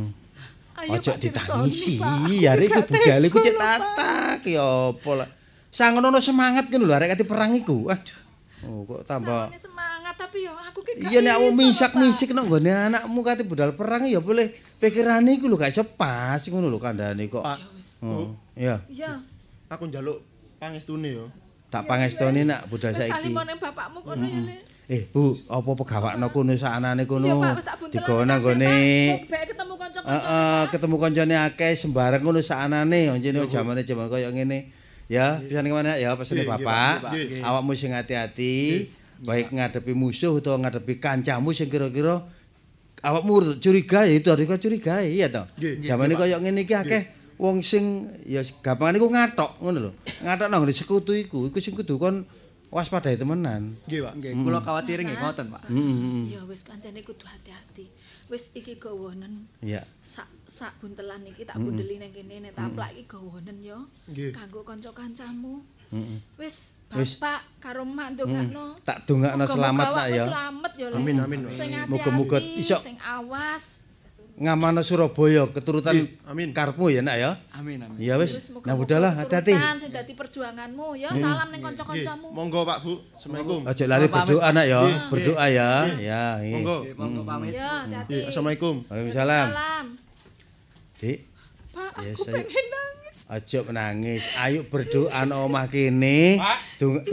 [0.72, 2.00] Ayo, Ojo ditangisi,
[2.40, 5.28] ya arek budal iku tega cek tatak ya apa lah.
[5.72, 7.88] Sangono semangat ngono lho arek kate perang iku.
[7.88, 8.20] Aduh.
[8.62, 12.46] Oh, kok tambah Samane semangat tapi yo aku ki gak Iya nek iso, misak-misik nang
[12.46, 16.78] nggone anakmu kate budal perang ya boleh pikirane iku lho gak iso pas ngono lho
[16.78, 17.42] kandhane kok.
[17.42, 17.58] Pak.
[18.04, 18.84] Oh, iya.
[18.86, 19.18] Iya.
[19.72, 20.20] Aku njaluk
[20.60, 21.26] pangestune yo.
[21.72, 23.16] Tak pangestoni nak budal saiki.
[23.16, 24.56] salimo ning bapakmu kono ya, Le.
[24.92, 27.56] Eh, Bu, apa pegawakno kono saknane kono?
[27.88, 28.74] Digowo nang kabeh, nggone
[29.24, 30.12] ketemu kanca-kanca.
[30.12, 34.81] Heeh, ketemu koncone akeh sembarang ngono saknane njene jamane jaman kaya ngene.
[35.12, 37.12] Ya, pisan kemana ya pesene Bapak.
[37.44, 38.88] Awakmu sing hati-hati,
[39.20, 42.24] baik ngadepi musuh utawa ngadepi kancamu sing kira-kira
[43.04, 45.44] awakmu curiga ya itu harus curiga iya toh.
[45.60, 47.02] Jamane kaya ngene iki akeh
[47.36, 49.92] wong sing ya gampangane iku ngatok ngono lho.
[50.24, 52.24] Ngatok nang sekutu iku, iku sing kudu kon
[52.72, 53.76] waspadai temenan.
[53.84, 54.12] Nggih, Pak.
[54.16, 55.68] Nggih, kula khawatir nggih ngoten, Pak.
[55.68, 56.32] Heeh.
[56.32, 57.84] Ya wis kancane kudu hati-hati.
[58.32, 59.44] Wis iki gawonen.
[59.60, 59.84] Iya.
[60.00, 63.84] sak sak buntelan iki tak bundeli nang kene nek taplak iki gawonen yo.
[64.32, 65.60] Kanggo kanca-kancamu.
[65.92, 66.16] Heeh.
[66.40, 68.80] Wis bapak karo mak ndongakno.
[68.80, 70.24] Tak dongakno selamat nak awakmu ya.
[70.24, 70.86] Selamat yo.
[70.88, 70.96] Le.
[70.96, 71.40] Amin, amin.
[71.52, 73.81] Sing hati-hati, iso- sing awas.
[74.42, 76.48] Ngamano Surabaya keturutan Nggih, amin.
[76.50, 77.30] karepmu ya nak ya.
[77.54, 77.94] Amin, amin.
[77.94, 78.34] Ya wis.
[78.66, 79.54] Nah udahlah hati-hati.
[79.78, 81.14] Sing dadi perjuanganmu ya.
[81.14, 81.78] Salam ning Nggih.
[81.78, 82.26] kanca-kancamu.
[82.34, 83.06] Monggo, Pak, Bu.
[83.14, 83.60] Assalamualaikum.
[83.62, 84.80] Ojo lari berdoa nak ya.
[85.06, 85.70] Berdoa ya.
[85.94, 86.58] Ya, iya.
[86.58, 86.76] Monggo.
[86.82, 87.54] Nggih, monggo pamit.
[87.54, 88.16] Ya, hati-hati.
[88.26, 88.74] Assalamualaikum.
[88.90, 89.46] Waalaikumsalam.
[89.46, 89.86] Salam.
[90.98, 91.18] Dik,
[91.70, 93.16] Pak, Ya, aku pengen nangis.
[93.28, 94.22] aja menangis.
[94.36, 96.42] Ayo berdoa nang omah kene.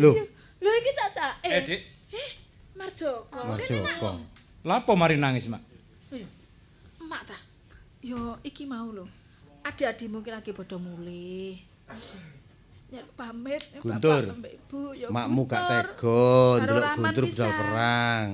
[0.01, 0.17] Loh,
[0.57, 1.37] Lho iki Caca.
[1.41, 1.81] Eh, Dik.
[2.09, 2.29] Eh,
[2.73, 3.37] Marjoko.
[3.45, 4.09] Marjoko.
[4.59, 5.61] Lapo mari nangis, Mak?
[7.09, 7.37] Emak ta.
[8.01, 9.09] Yo iki mau lho.
[9.65, 11.57] Adik-adikmu ki lagi padha mulih.
[12.89, 14.29] Ya pamit ya Guntur.
[14.29, 15.07] Bapak Ibu ya.
[15.09, 16.29] makmu gak tega
[16.59, 17.49] ndelok Guntur budal pisan.
[17.51, 18.27] perang.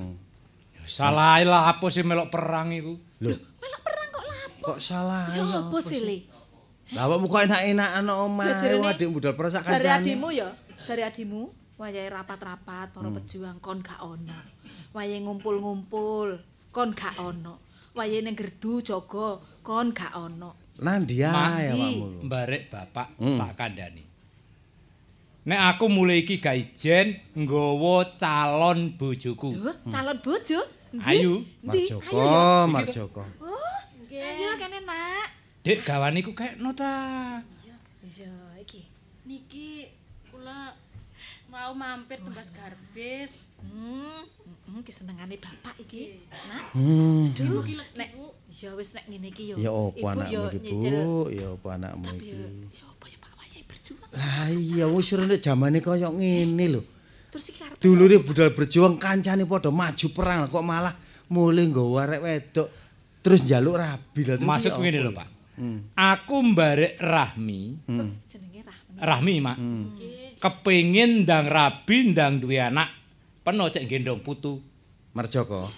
[0.84, 3.00] Salah lah apa sih melok perang iku?
[3.20, 4.60] Loh, Melok perang kok lapo?
[4.62, 5.60] kok salah Ya ya?
[5.62, 6.18] apa sih Le?
[6.92, 8.48] Lah awakmu kok enak-enakan omah.
[8.76, 10.04] Wong adik budal perang sak Jare kancane.
[10.04, 14.36] adimu ya, jare adimu wayahe rapat-rapat para pejuang kon gak ono.
[14.92, 17.64] Wayahe ngumpul-ngumpul kon gak ono.
[17.96, 20.52] Wayahe ning gerdu jaga kon gak ono.
[20.84, 22.28] Nandi ae awakmu.
[22.28, 23.39] Mbarek bapak Hmm.
[23.39, 24.04] tak kandhani.
[25.48, 29.56] Nek aku mulai iki ga ijen nggawa calon bojoku.
[29.56, 30.60] Lho, calon bojo?
[30.91, 31.06] Ndi?
[31.08, 31.34] Ayu.
[31.64, 32.20] Marjoko.
[32.68, 33.24] Marjoko.
[33.39, 33.78] Oh,
[34.12, 35.28] ayo kene nak.
[35.64, 36.91] Dik gawane iku kekno ta.
[38.04, 38.84] Iya, iki.
[39.28, 39.88] Niki
[40.32, 40.76] kula
[41.48, 43.39] mau mampir tumbas garbis.
[43.70, 44.22] Hmm,
[44.68, 46.22] hmm ki senengane bapak iki.
[46.49, 47.34] Nak, Hmm.
[47.34, 47.63] duh,
[47.95, 48.09] nek
[48.51, 49.55] ya wis nek ngene iki.
[49.55, 50.72] Ya apa Ibu anakmu iki.
[50.74, 51.30] Bu?
[51.32, 52.34] Ya apa anakmu iki?
[52.72, 54.09] ya apa ya Pak wayahe berjuang.
[54.11, 56.82] Lah iya wis rene jamane kaya ngene lho.
[57.32, 60.95] Terus iki karep Dulure budal berjuang kancane padha maju perang kok malah
[61.28, 62.68] mulih nggawa arek wedok
[63.20, 65.28] terus njaluk rabi lah terus Maksud ngene lho, Pak.
[65.95, 67.80] Aku mbarek Rahmi,
[68.28, 68.99] jenenge Rahman.
[68.99, 69.57] Rahmi, Mak.
[70.36, 72.91] Kepengin ndang rabi ndang duwe anak.
[73.46, 74.58] Peno cek gendong putu.
[75.14, 75.70] Marjoko.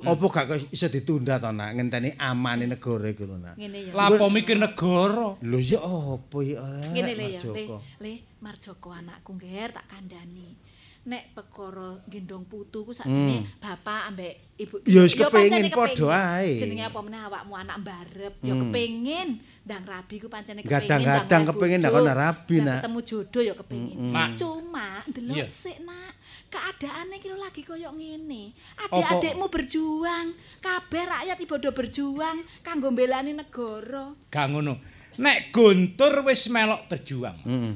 [0.00, 3.60] Apa gak iso ditunda to nak ngenteni amane negara iku lho nak.
[3.92, 5.36] Lapo mikir negara.
[5.44, 7.76] Lho ya apa ya ora Ngene le ya, le, Marjoko.
[8.00, 10.56] le Marjoko anakku ngger tak kandhani.
[11.00, 14.80] Nek perkara gendong putu ku sakjane bapak ambek ibu.
[14.88, 16.60] Ya wis kepengin padha ae.
[16.60, 19.28] Jenenge apa meneh awakmu anak mbarep, ya kepengin
[19.64, 20.76] ndang rabi ku pancene kepengin.
[20.76, 22.84] Kadang-kadang ndang kepengin ndang ana rabi, Nak.
[22.84, 23.96] Ketemu jodoh ya kepengin.
[24.12, 24.28] Mak.
[24.36, 25.46] Cuma ndelok Iya.
[25.48, 26.12] sik nak,
[26.50, 28.52] keadaane iki lho lagi koyo ngene.
[28.84, 34.10] Adik-adikmu berjuang, kabeh rakyat ibodo berjuang kanggo mbelani negara.
[34.28, 34.74] Gak ngono.
[35.22, 37.38] Nek Guntur wis melok berjuang.
[37.46, 37.74] Heeh.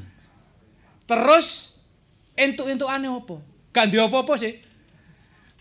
[1.07, 1.79] Terus
[2.35, 3.37] entuk-entukane apa?
[3.70, 4.55] Gak duwe apa-apa sih.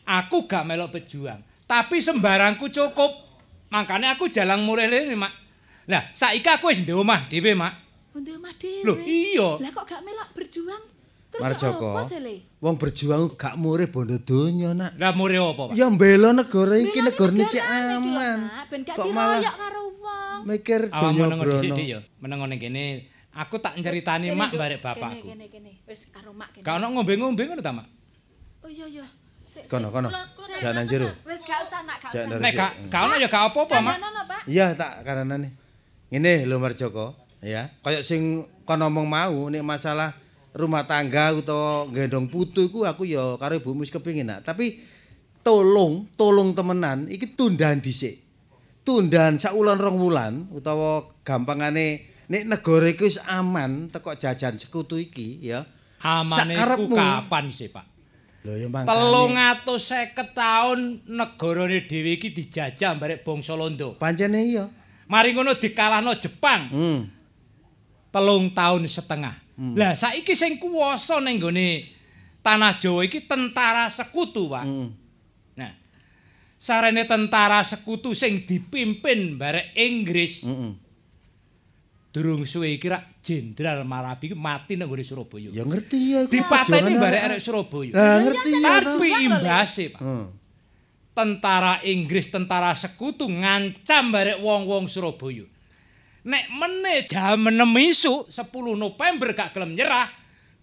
[0.04, 3.12] Aku gak melok berjuang, tapi sembarangku cukup.
[3.72, 5.34] Makanya aku jalan mulai ini, Mak.
[5.90, 7.74] Lah, saiki aku wis ndek omah dhewe, Mak.
[8.14, 8.86] Untuk omah dhewe.
[8.86, 9.58] Loh, iya.
[9.64, 10.93] Lah kok gak melok berjuang?
[11.42, 11.92] Marjoko.
[12.62, 14.94] Wong berjuang gak murih bondo donya nak.
[15.02, 15.76] Lah mure apa, Pak?
[15.76, 18.40] Ya mbela negara iki negarane cek aman.
[18.70, 20.40] Ben gak Kok malah diroyok karo wong.
[20.46, 21.76] mikir donya meneng brono.
[22.22, 22.86] Meneng ngene kene.
[23.34, 25.26] Aku tak nceritani mak barek bapakku.
[25.34, 26.64] Kene kene Wis karo mak kene.
[26.64, 27.88] Gak ono ngombe-ngombe ngono ta, Mak?
[28.62, 29.06] Oh iya iya.
[29.44, 29.96] Sik, Kono sik.
[29.98, 30.10] kono.
[30.62, 31.10] Jangan jero.
[31.26, 32.40] Wis gak usah nak, gak usah.
[32.40, 33.98] Nek gak gak ono ya gak apa-apa, Mak.
[34.46, 35.50] Iya tak karenane.
[36.14, 37.74] Ngene lho Marjoko, ya.
[37.82, 40.14] Kayak sing kon ngomong mau nek masalah
[40.54, 44.46] rumah tangga utawa gendong putu iku aku ya karo ibumu wis kepengin nak.
[44.46, 44.80] Tapi
[45.42, 48.22] tolong, tolong temenan iki tundahan dhisik.
[48.84, 54.96] Tundahan sak wulan rong wulan utawa gampangane nek negara iki wis aman teko jajan sekutu
[55.02, 55.66] iki ya.
[56.04, 57.86] Amane iku kapan sih, Pak?
[58.44, 58.92] Lho ya mangkane.
[58.92, 63.96] Telung atus seket taun negarane dhewe iki dijajah barek bangsa Londo.
[63.96, 64.68] Pancene iya.
[65.08, 66.62] Mari ngono dikalahno Jepang.
[66.72, 67.02] Hmm.
[68.14, 69.43] telung tahun setengah.
[69.54, 71.86] Lah saiki sing kuwasa ning gone
[72.42, 74.66] tanah Jawa iki tentara sekutu, Pak.
[74.66, 74.90] Hmm.
[75.54, 75.72] Nah,
[76.58, 80.42] sarene tentara sekutu sing dipimpin barek Inggris.
[80.42, 80.74] Heeh.
[82.14, 85.50] Durung suwe iki rak Jenderal Malabi iki mati nang gone Surabaya.
[85.50, 86.26] Ya ngerti ya.
[86.26, 87.94] Dipateni barek arek- Surabaya.
[87.94, 88.70] Lah ngerti ya.
[88.82, 90.02] Tapi imbase, Pak.
[90.02, 90.28] Hmm.
[91.14, 95.46] Tentara Inggris, tentara sekutu ngancam barek wong-wong Surabaya.
[96.24, 97.52] Nek meneh jam 6
[97.92, 100.08] isuk 10 November gak gelem nyerah,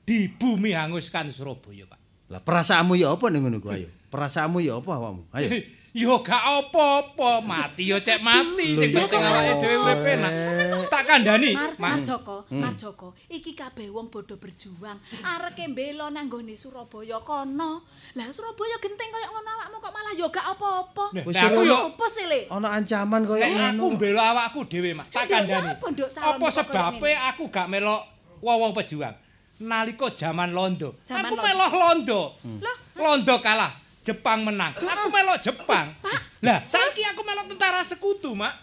[0.05, 2.01] di bumi hanguskan Surabaya, Pak.
[2.31, 3.91] Lah perasaanmu ya apa ning ngono ku ayo?
[4.11, 5.23] Perasaanmu ya apa awakmu?
[5.35, 5.51] Ayo.
[5.91, 10.32] Yo gak apa-apa, mati yo cek mati sing penting awake dhewe urip penak.
[10.86, 11.91] Tak kandhani, Mar Mak.
[11.99, 14.95] Marjoko, Marjoko, iki kabeh wong bodo berjuang.
[15.26, 17.82] Areke mbela nang gone Surabaya kono.
[18.14, 21.05] Lah Surabaya genteng kaya ngono awakmu kok malah yo gak apa-apa.
[21.26, 22.41] Wis Lah, aku yo Apa sih, Le?
[22.47, 23.97] ana ancaman kaya Nek aku ngono.
[23.99, 25.07] mbela awakku dhewe, Mak.
[25.11, 25.74] Tak kandhani.
[26.22, 28.03] apa, sebabe aku gak melok
[28.38, 29.18] wong-wong pejuang?
[29.61, 32.22] Nalika jaman Londo, aku melok Londo.
[32.62, 34.73] Lah, Londo kalah, Jepang menang.
[34.81, 35.93] Aku melok Jepang.
[36.41, 38.57] Lah, saiki aku melok tentara sekutu, Mak.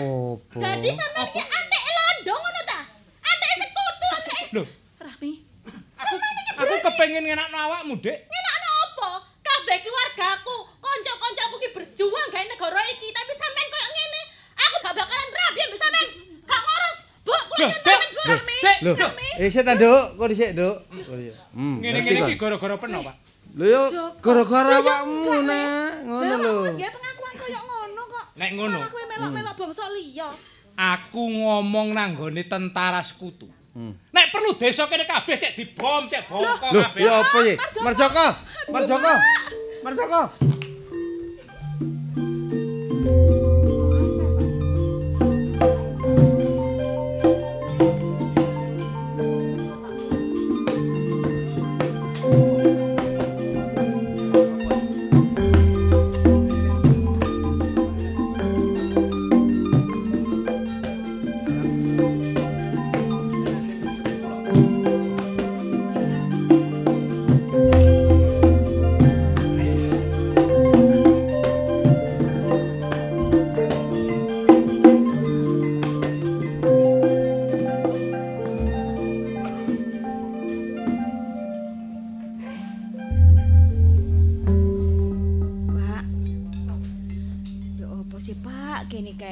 [0.00, 0.56] Opo?
[0.56, 2.80] Dadi sampean ki antek londo ngono ta?
[3.20, 4.46] Antek sekutu antek.
[4.56, 5.44] Loh, Rahmi,
[6.00, 6.14] aku
[6.56, 8.16] aku kepengin ngenakno awakmu, Dik.
[8.24, 9.08] Ngenakno apa?
[9.44, 14.22] Kabeh keluargaku, kanca-kancaku ki berjuang gawe negara iki, tapi sampean koyo ngene.
[14.56, 16.08] Aku gak bakalan rabi ambek sampean.
[16.48, 16.96] Gak ngurus.
[17.20, 17.36] Bu.
[17.36, 18.00] Loh, Dik.
[18.28, 20.76] Loh, Loh, eh setan Nduk, kok dhisik, Nduk.
[20.88, 21.36] Oh iya.
[21.52, 21.84] Hmm.
[21.84, 23.27] ngene-ngene ngerti iki gara-gara peno, Pak.
[23.56, 23.82] Lho yo
[24.20, 26.52] gara-gara Lah, awakmu nak, ngono Lah lho.
[26.52, 28.24] awakmu wis pengakuan kaya ngono kok.
[28.36, 28.78] Nek ngono.
[28.84, 30.28] Kowe melok-melok bangsa liya.
[30.78, 33.48] Aku ngomong nang gone tentara sekutu.
[34.08, 37.00] Nek perlu desa kene kabeh cek dibom, cek bongkok Lho, kabeh.
[37.00, 37.54] ya apa iki?
[37.78, 38.26] Marjoko.
[38.68, 39.12] Marjoko.
[39.80, 40.20] Marjoko.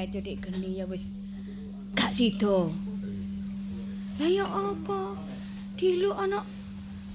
[0.07, 1.11] Kae titik geni ya wis
[1.91, 2.71] gak sida.
[4.15, 5.19] Lah ya apa?
[5.75, 6.39] Dilu ana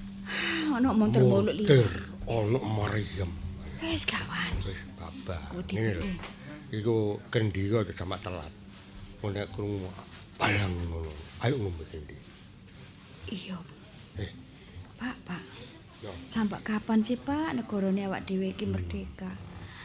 [0.77, 1.81] ana montor muluk liya.
[2.29, 3.33] ono Maryam.
[3.81, 4.53] Wis gawan.
[4.61, 5.41] Wis babak.
[5.49, 6.05] Ku Ngene lho.
[6.05, 6.17] dipilih.
[6.69, 6.95] Iku
[7.33, 8.53] gendika sama telat.
[9.25, 9.89] Mun nek krungu
[10.37, 11.09] balang ngono.
[11.41, 12.13] Ayo ngombe kendi.
[13.33, 13.57] Iya.
[14.21, 14.29] Eh.
[15.01, 15.41] Pak, Pak.
[16.05, 16.13] Ya.
[16.29, 19.33] Sampai kapan sih, Pak, negarane awak dhewe iki merdeka?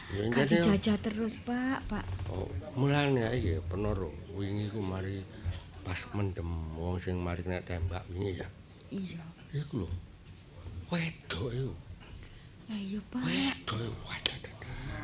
[0.09, 2.05] Ya Gak jadi dijajah terus, Pak, Pak.
[2.33, 5.21] oh, mulane iki penoro wingi ku mari
[5.85, 8.47] pas mendem wong sing mari nek tembak wingi ya.
[8.89, 9.21] Iya.
[9.53, 9.89] Iku lho.
[10.89, 11.73] Wedok iku.
[12.73, 13.21] Lah iya, Pak.
[13.21, 14.37] Wedok wadah.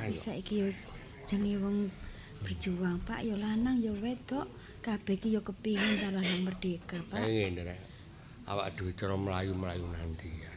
[0.09, 0.93] Wis saiki wis
[1.29, 1.77] jenenge wong
[2.41, 4.49] berjuang, Pak, ya lanang ya wedok.
[4.85, 7.21] Kabeh iki ya kepingin ta lanang merdeka, Pak.
[7.21, 7.81] Pengen rek.
[8.45, 10.53] Awak dhewe cara mlayu-mlayu nanti ya.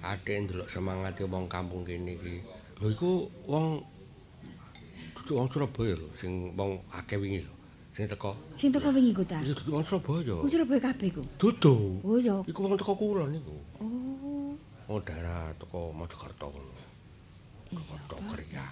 [0.00, 2.40] Ate ndelok semangate wong kampung kene iki.
[2.76, 3.10] Lho iku
[3.48, 3.80] wong
[5.26, 7.54] wong Surabaya lho, sing wong akeh wingi lho.
[7.96, 8.36] Sing teko.
[8.52, 9.40] Sing teko wingi ku ta?
[9.40, 10.36] Iya wong Surabaya.
[10.44, 11.22] Wong Surabaya kabeh ku.
[11.40, 12.04] Dudu.
[12.04, 12.36] Oh ya.
[12.44, 13.56] Iku wong teko kulon iku.
[13.80, 14.52] Oh.
[14.92, 16.72] Wong daerah teko Mojokerto ngono.
[17.72, 17.96] Iya.
[18.12, 18.66] Kriya.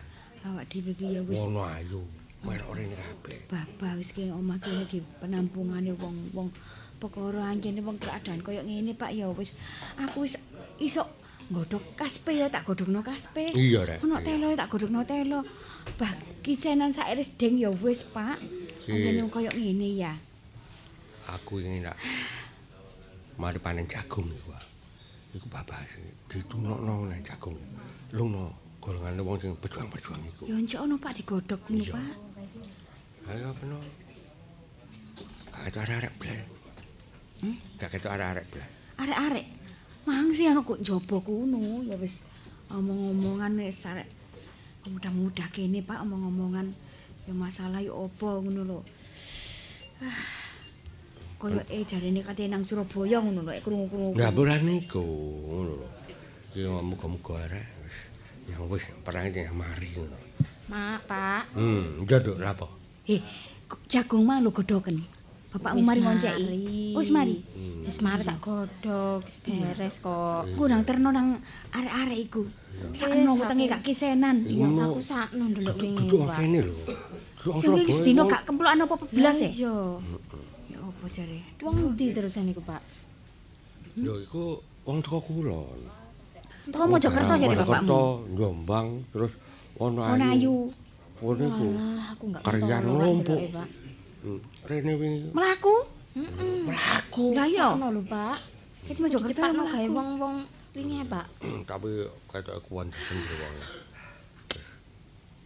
[0.45, 2.05] Awak dhewe iki ya wis Wono ayu.
[2.45, 3.49] Merok rene kabeh.
[3.49, 6.53] babah wis kene omah kene iki penampungane wong-wong
[7.01, 9.57] perkara anjene wong keadaan kaya ngene Pak ya wis
[9.97, 10.37] aku wis
[10.77, 11.09] iso
[11.51, 13.53] nggodhog kaspe ya tak godhogno kaspe.
[13.53, 14.01] Iya, Rek.
[14.05, 15.45] Ono telo ya tak godhogno telo.
[16.01, 18.41] Bah kisenan sairis deng ya wis Pak.
[18.89, 20.13] Wong kaya ngene ya.
[21.29, 21.97] Aku ingin nak
[23.41, 24.53] mari panen jagung iku.
[25.35, 25.81] Iku babah
[26.29, 27.57] ditunokno nang jagung.
[28.15, 30.43] Lungno golongane wong sing berjuang-berjuang iku.
[30.49, 31.93] Ya njok ono Pak digodhog ngono.
[31.93, 32.15] Pak.
[33.33, 33.81] Ayo peno.
[35.65, 36.45] ketok arek-arek blas.
[37.41, 37.57] Hmm?
[37.81, 38.69] Ketok arek-arek blas.
[39.01, 39.47] Arek-arek.
[40.05, 42.21] Mang sih ana kok njaba kuno ya wis
[42.69, 44.05] omong-omongan wis arek
[44.85, 46.77] mudah-mudah kene Pak omong-omongan
[47.25, 48.81] ya masalah ya apa ngono lho.
[50.05, 50.45] Ah.
[51.41, 54.17] Kaya eh jarene kate nang Surabaya ngono lho eh, krungu-krungu.
[54.21, 55.89] Lah ora niku ngono lho.
[56.53, 57.97] Iki muga-muga arek wis
[58.53, 60.19] yang wis perang yang mari ngono.
[60.69, 61.43] Mak, Pak.
[61.57, 62.69] Hmm, njodok lha apa?
[63.09, 63.21] Eh,
[63.89, 65.01] jagung mang lho godhoken.
[65.55, 66.99] Bapakmu mari ngonceki.
[66.99, 67.39] Wis mari.
[67.87, 70.51] Wis mari tak godhog, wis beres kok.
[70.59, 71.39] Ku nang terno nang
[71.71, 72.43] arek-arek iku.
[72.91, 74.43] Sakno wetenge gak kisenan.
[74.43, 76.11] Iya, aku sakno ndelok wingi.
[76.11, 76.75] Duduk kene lho.
[77.55, 79.49] Sing iki sedina gak kemplokan apa belas e?
[79.55, 80.03] Iya.
[80.75, 81.39] Ya apa jare?
[81.63, 82.83] Wong ndi terusan iku, Pak?
[84.03, 85.81] Lho iku wong teko kulon.
[86.67, 87.87] Teko Mojokerto jare bapakmu.
[87.87, 88.03] Mojokerto,
[88.35, 89.33] Jombang, terus
[89.79, 90.19] ono ayu.
[90.19, 90.57] Ono ayu.
[91.23, 91.67] Ngono iku.
[91.79, 93.41] Walah, aku gak Karyan ketara lompok.
[94.65, 95.29] Hmm, Rene wingi.
[95.37, 95.75] Melaku?
[96.17, 97.37] Melaku.
[97.37, 97.69] Lah iya.
[97.77, 98.37] Sakno lho, Pak.
[98.97, 99.77] Mojokerto Cepatno melaku.
[99.77, 100.37] gawe wong-wong
[100.73, 101.27] wingi, Pak.
[101.69, 101.91] Tapi
[102.33, 103.55] ketok kuwan bener wong.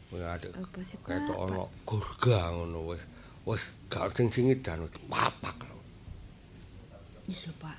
[0.08, 0.64] Wis adek Pak?
[1.04, 3.02] ketok ono gurga ngono wis.
[3.42, 5.76] Wis gak sing singidan papak lho.
[7.26, 7.78] Iya, Pak.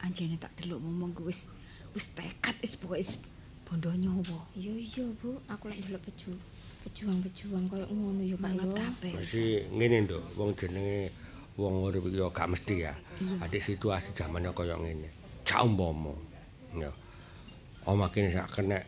[0.00, 1.48] Anjene tak delok ngomong ku wis
[1.92, 3.20] wis tekad wis pokoke wis
[3.64, 4.40] bondo nyawa.
[4.54, 5.40] Iya iya, Bu.
[5.48, 6.32] Aku lek ndelok peju.
[6.80, 9.12] Pejuang-pejuang koyo ngono ya, Pak kabeh.
[9.20, 11.12] Mesti ngene nduk, wong jenenge
[11.60, 12.92] wong urip iki ya gak mesti ya.
[13.44, 15.08] Ada situasi zamannya kaya ngene.
[15.44, 16.16] Cak umpama.
[16.72, 16.88] Ya.
[17.84, 18.80] Oma kene sak kena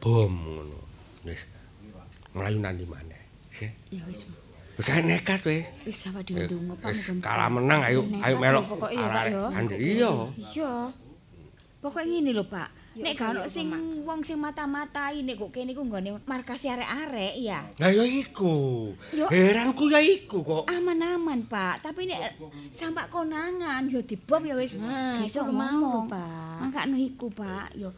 [0.00, 0.78] bom ngono.
[1.28, 1.44] Wis
[2.32, 3.20] mlayu nanti maneh.
[3.52, 3.68] Sih.
[3.92, 4.28] Ya wis.
[4.76, 5.64] Wis nekat wis.
[5.84, 8.64] Wis Wis diundung apa wis kalah menang ayo ayo melok.
[8.64, 9.42] pokoke ya, Pak, ya.
[9.52, 10.12] Andi iya.
[10.36, 10.72] Iya.
[11.80, 12.68] Pokoke ngene lho, Pak.
[12.96, 13.68] Ya, Nek gak ono apa, sing
[14.08, 17.60] wong sing mata-matai nek kok kene ku nggone markas arek-arek ya.
[17.76, 18.88] Lah ya iku.
[19.12, 19.28] Yo.
[19.28, 20.64] Heranku ya iku kok.
[20.72, 21.84] Aman-aman, Pak.
[21.84, 22.40] Tapi nek
[22.72, 26.08] sampak konangan yo dibom ya wis Nah, iso iku mau ngomong.
[26.08, 26.56] Pak.
[26.64, 27.76] Mangkane iku, Pak.
[27.76, 27.92] Yo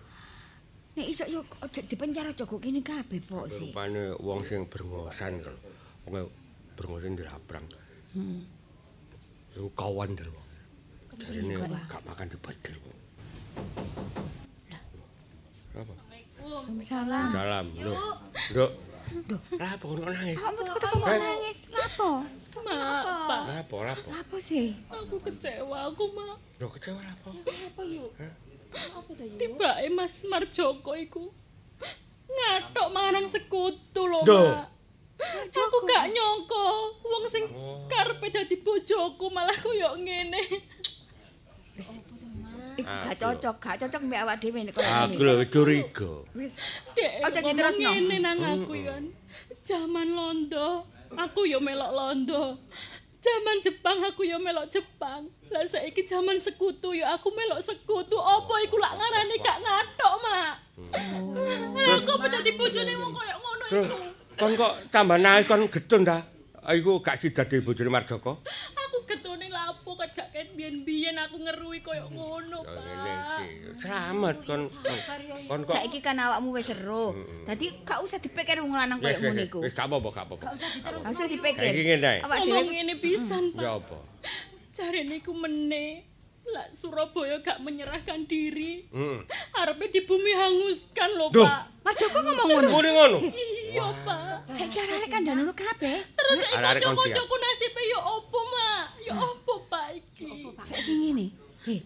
[0.98, 3.70] Nek iso yo ojo dipenjara joko kene kabeh, Pak sih.
[3.70, 5.54] Rupane wong sing berngosan kok.
[6.10, 6.26] Wong
[6.74, 7.62] berngosan diraprang.
[8.18, 8.42] Hmm.
[9.54, 10.46] Iku kawan der wong.
[11.22, 11.82] Jarine Enggak, Pak.
[11.86, 12.98] gak makan dibedel kok.
[16.48, 17.28] Waalaikumsalam.
[17.28, 17.66] Salam.
[17.76, 17.92] Lho.
[18.48, 19.40] Nduk.
[19.56, 20.36] Lah apa kok nangis?
[20.36, 21.58] Kamu tuh kok kok nangis?
[21.72, 22.10] Lapo?
[22.58, 23.42] Mak, Pak.
[23.48, 23.76] Lah apa?
[24.12, 24.76] Lapo sih?
[24.88, 26.36] Aku kecewa aku, Mak.
[26.60, 27.28] Lho kecewa apa?
[27.32, 28.10] Apa yuk?
[28.72, 29.38] Apa ta yuk?
[29.40, 31.32] Tibake Mas Marjoko iku
[32.28, 34.24] ngatok marang sekutu lho.
[34.24, 34.68] Mak.
[35.48, 36.64] Aku gak nyangka
[37.02, 37.44] wong sing
[37.90, 40.40] karepe dadi bojoku malah koyo ngene.
[41.74, 42.04] Wis.
[42.78, 46.10] Iku gak cocok, gak cocok mbek awak dhewe nek koyo Aku lho curiga.
[46.38, 46.62] Wis.
[46.94, 47.90] Ngomong diterusno.
[47.90, 49.04] ngene nang aku kan.
[49.66, 50.86] Zaman londo,
[51.18, 52.62] aku yo melok londo.
[53.18, 55.26] Zaman Jepang aku yo melok Jepang.
[55.50, 58.14] Lah saiki zaman sekutu yo aku melok sekutu.
[58.14, 60.52] Apa iku lak ngarani gak ngatok, Mak?
[61.74, 63.98] Lah aku peta di bojone wong koyo ngono iku.
[64.38, 66.22] kon kok tambah nangis kon getun ta?
[66.70, 68.38] Iku gak sida dadi bojone Marjoko.
[68.86, 72.82] Aku getone lapo kat gak ket biyen-biyen aku ngeruhi koyo ngono, Ya Pak.
[72.82, 73.46] ngene iki.
[73.78, 74.62] Selamat kon.
[75.46, 77.14] Kon kok Saiki kan awakmu wis seru.
[77.46, 79.58] Dadi gak usah dipikir wong lanang koyo ngono iku.
[79.62, 80.44] Wis gak apa-apa, gak apa-apa.
[80.98, 81.62] Gak usah dipikir.
[81.62, 82.26] Saiki ngene.
[82.26, 83.62] Awak dhewe Ngomong ngene pisan, Pak.
[83.62, 83.98] Ya apa?
[84.76, 86.02] Jarene iku meneh.
[86.48, 88.82] Lah Surabaya gak menyerahkan diri.
[88.90, 89.18] Heeh.
[89.62, 91.46] Arepe di bumi hanguskan lho, Duh.
[91.46, 91.86] Pak.
[91.86, 92.66] Marjoko ngomong ngono.
[92.66, 93.16] Ngene ngono.
[93.22, 94.50] Iya, Pak.
[94.50, 96.02] Saiki arek kandhane kabeh.
[96.02, 98.47] Terus saiki kon kanca-kancaku nasibe ya opo?
[99.08, 100.52] Ya opo, Pak iki?
[100.60, 101.26] Saiki ngene.
[101.64, 101.80] He.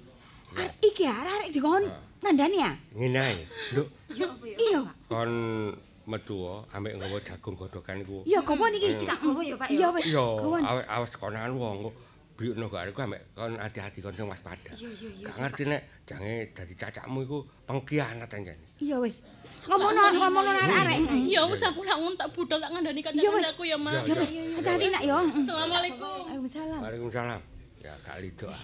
[0.59, 1.87] Arek iki arek dikon
[2.23, 2.71] ngandani ya?
[2.99, 3.43] Ngene ae.
[3.73, 3.87] Nduk,
[4.59, 4.83] Iya.
[5.09, 5.31] kon
[6.03, 6.35] metu
[6.75, 8.27] ambek nggawa jagung godhogan iku.
[8.27, 9.79] Iya, kopo niki kita gowo ya, Pak, ya?
[9.79, 10.07] Iya wis.
[10.91, 11.95] Awas konan wong kok
[12.43, 14.75] biukno gak arek ambek kon hati-hati kon sing waspada.
[14.75, 17.39] Iya, iya, iya, Gak ngerti nek jange dadi cacakmu iku
[17.71, 18.59] pengkhianat anjen.
[18.83, 19.23] Iya wis.
[19.71, 20.99] Ngomongno ngomongno arek-arek.
[21.31, 24.03] Ya wis aku lak ngon tak budal tak ngandani Iya, kanca-kancaku ya, Mas.
[24.11, 25.19] Ya wis, hati-hati nak yo.
[25.39, 26.19] Assalamualaikum.
[26.27, 26.81] Waalaikumsalam.
[26.83, 27.41] Waalaikumsalam.
[27.79, 28.47] Ya gak lido.
[28.51, 28.63] ah.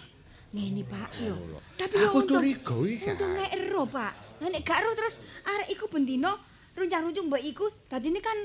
[0.48, 1.34] Ngene Pak yo.
[1.78, 4.12] Tapi yo Aku untung curiga untung gak ero Pak.
[4.42, 6.34] Lah nek gak ero terus arek iku bendino
[6.74, 8.38] runcang-runcung mbak iku dadine kan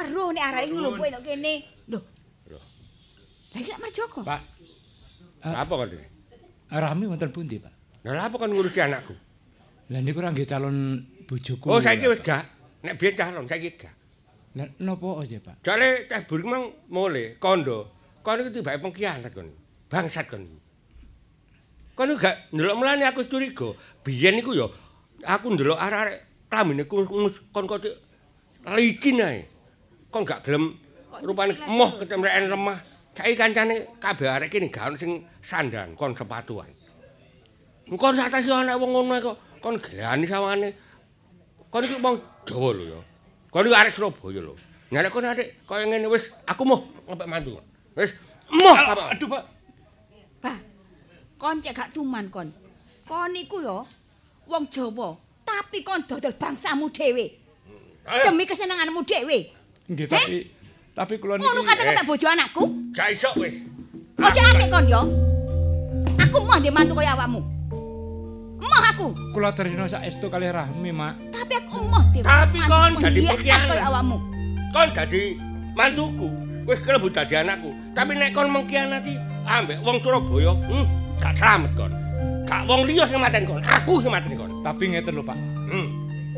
[0.00, 1.54] ero nek arek iku lho kowe nek kene.
[1.92, 2.00] Lho.
[3.52, 4.20] Lah iki lak Marjoko.
[4.24, 4.40] Pak,
[5.42, 6.06] Apa kon iki?
[6.72, 7.74] Rami wonten pundi, Pak?
[8.06, 9.14] Lah apa kon ngurusi anakku?
[9.90, 11.66] Lah niku ora nggih calon bojoku.
[11.68, 12.46] Oh, saiki wis gak.
[12.86, 13.94] Nek biyen calon saiki gak.
[14.56, 15.62] Lah napa aja, Pak?
[15.66, 17.90] Jare teh buring mang mule kondo.
[18.22, 19.50] Kon iku tibake pengkhianat kon.
[19.90, 20.46] Bangsat kon.
[20.46, 20.58] iki.
[21.98, 23.74] Kon gak ndelok mulane aku curiga.
[24.06, 24.66] Biyen iku ya
[25.26, 26.18] aku ndelok arek-arek
[26.48, 27.84] klamine kon kok
[28.78, 29.44] licin ae.
[30.08, 30.78] Kon gak gelem
[31.20, 32.91] rupane emoh ketemreken lemah.
[33.12, 35.12] Saiki kancane kabeh arek kene gak ono sing
[35.44, 36.68] sandan kon sepatuan.
[37.90, 40.72] Engko satas yo ana wong ngono kok kon gelani sawane.
[41.70, 42.16] Kon iki wong
[42.48, 43.00] Jawa lho ya.
[43.52, 44.54] Kon iki arek Surabaya lho.
[44.90, 47.60] Nek kon arek kaya ngene wis aku mau ngepek mantu.
[47.96, 48.16] Wis
[48.48, 48.76] moh
[49.12, 49.44] Aduh, Pak.
[50.40, 50.58] Bah.
[51.36, 52.48] Kon cek gak tuman kon.
[53.04, 53.84] Kon iku yo
[54.48, 57.28] wong Jawa, tapi kon dodol bangsamu dhewe.
[58.24, 59.38] Demi kesenanganmu dhewe.
[59.92, 60.48] Nggih, tapi
[60.92, 62.64] tapi kula niki Ngono kata-kata bojo anakku.
[62.92, 63.56] Gak iso wis.
[64.20, 65.00] Ojo asik kon yo.
[66.20, 67.40] Aku mau ndek mantu kaya awakmu.
[68.62, 69.06] Emoh aku.
[69.32, 71.32] kula terino saestu kali Rahmi, Mak.
[71.32, 72.24] Tapi aku emoh dhewe.
[72.28, 73.68] Tapi kon dadi pengkhianat.
[73.72, 74.16] kaya awakmu.
[74.70, 75.22] Kon dadi
[75.72, 76.28] mantuku.
[76.68, 77.72] Wis kelebu dadi anakku.
[77.96, 79.16] Tapi nek kon mengkhianati
[79.48, 80.86] ambek wong Surabaya, hmm,
[81.18, 81.92] gak selamat kon.
[82.46, 84.52] Gak wong liya sing mateni kon, aku sing mateni kon.
[84.60, 85.38] Tapi ngeten lho, Pak.
[85.72, 85.88] Hmm.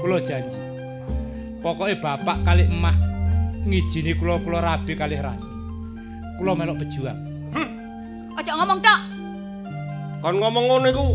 [0.00, 0.56] Kula janji.
[1.60, 3.13] Pokoke bapak kali emak
[3.64, 5.48] ngijini kula kula rabi kali Rahmi.
[6.40, 7.18] Kula melok pejuang.
[8.34, 9.00] Ojo ngomong tok.
[10.20, 11.06] Kon ngomong ngono iku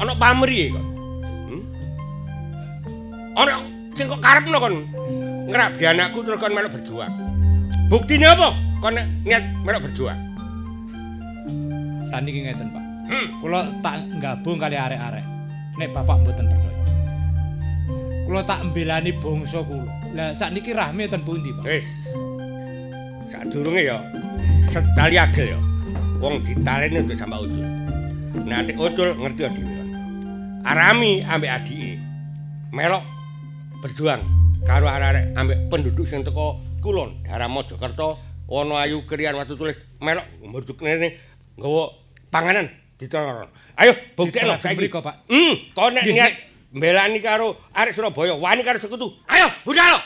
[0.00, 0.86] ana pamrih kon.
[1.48, 1.62] Hmm?
[3.36, 3.60] Ana
[3.92, 4.74] sing kok karepno kon
[5.46, 7.12] ngrabi anakku terus kon melok berjuang.
[7.86, 8.54] Buktine apa?
[8.82, 10.20] Kon nek niat melok berjuang.
[12.06, 12.84] Saniki ngeten, Pak.
[13.10, 13.26] Hmm.
[13.42, 15.26] Kula tak gabung kali arek-arek.
[15.76, 16.82] Nek bapak mboten percaya.
[18.26, 20.05] Kula tak mbelani bangsa kula.
[20.16, 21.64] Lah sakniki Rahmi ten pundi, Pak?
[21.68, 21.84] Wis.
[23.28, 24.00] Sadurunge ya
[24.72, 25.58] setali agel ya.
[26.24, 27.66] Wong ditaleni untuk sampak ucul.
[28.48, 29.76] Nah, adik ucul ngerti ya dhewe.
[30.64, 31.92] Arami ambek adike
[32.72, 33.04] melok
[33.84, 34.24] berjuang
[34.66, 38.18] karo arek-arek ambek penduduk sing teko kulon daerah Mojokerto
[38.50, 41.20] ana ayu krian watu tulis melok mburduk ngene
[41.60, 41.92] nggawa
[42.32, 43.52] panganan ditono.
[43.76, 44.80] Ayo buktekno Diterapkan saiki.
[44.80, 45.28] mriko, Pak.
[45.28, 46.32] Hmm, kok nek niat
[46.72, 49.12] mbelani karo arek Surabaya, wani karo sekutu.
[49.28, 50.00] Ayo, budal.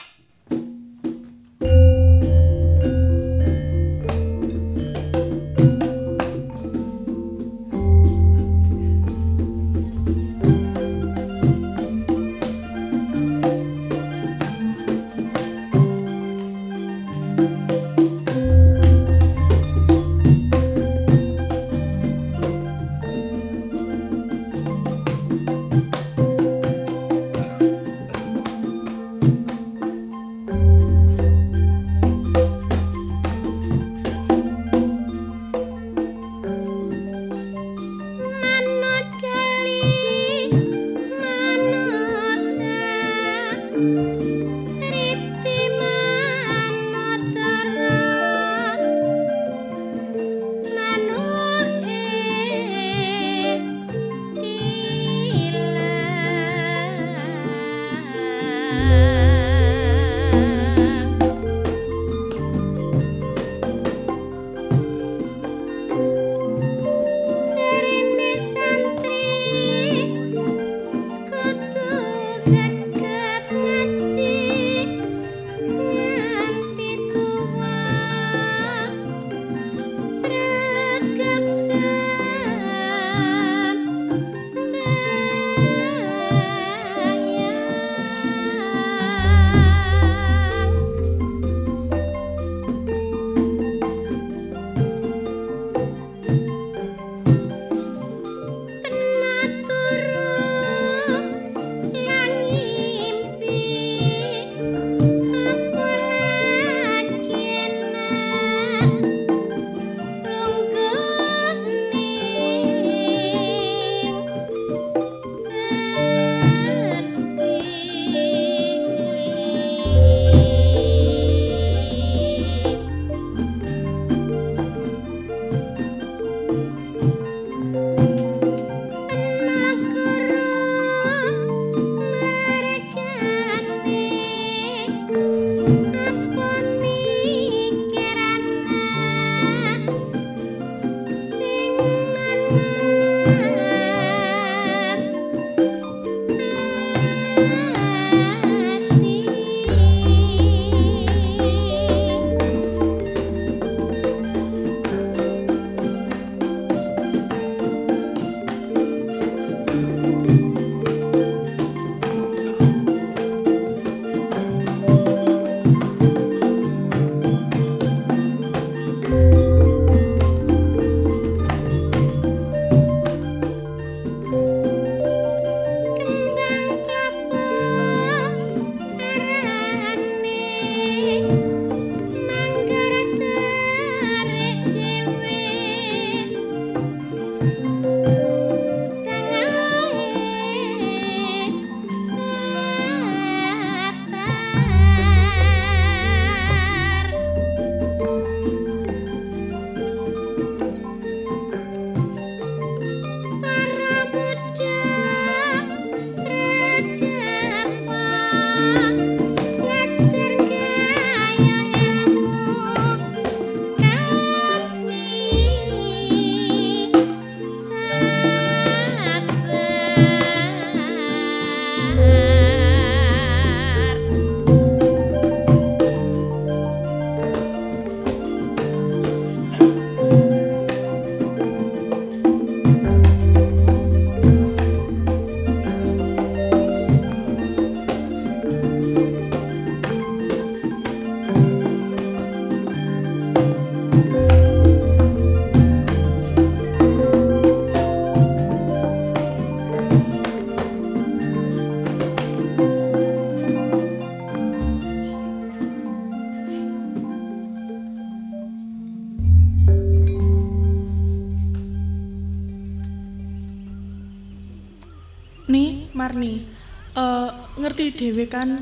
[267.80, 268.60] Ngerti dhewe kan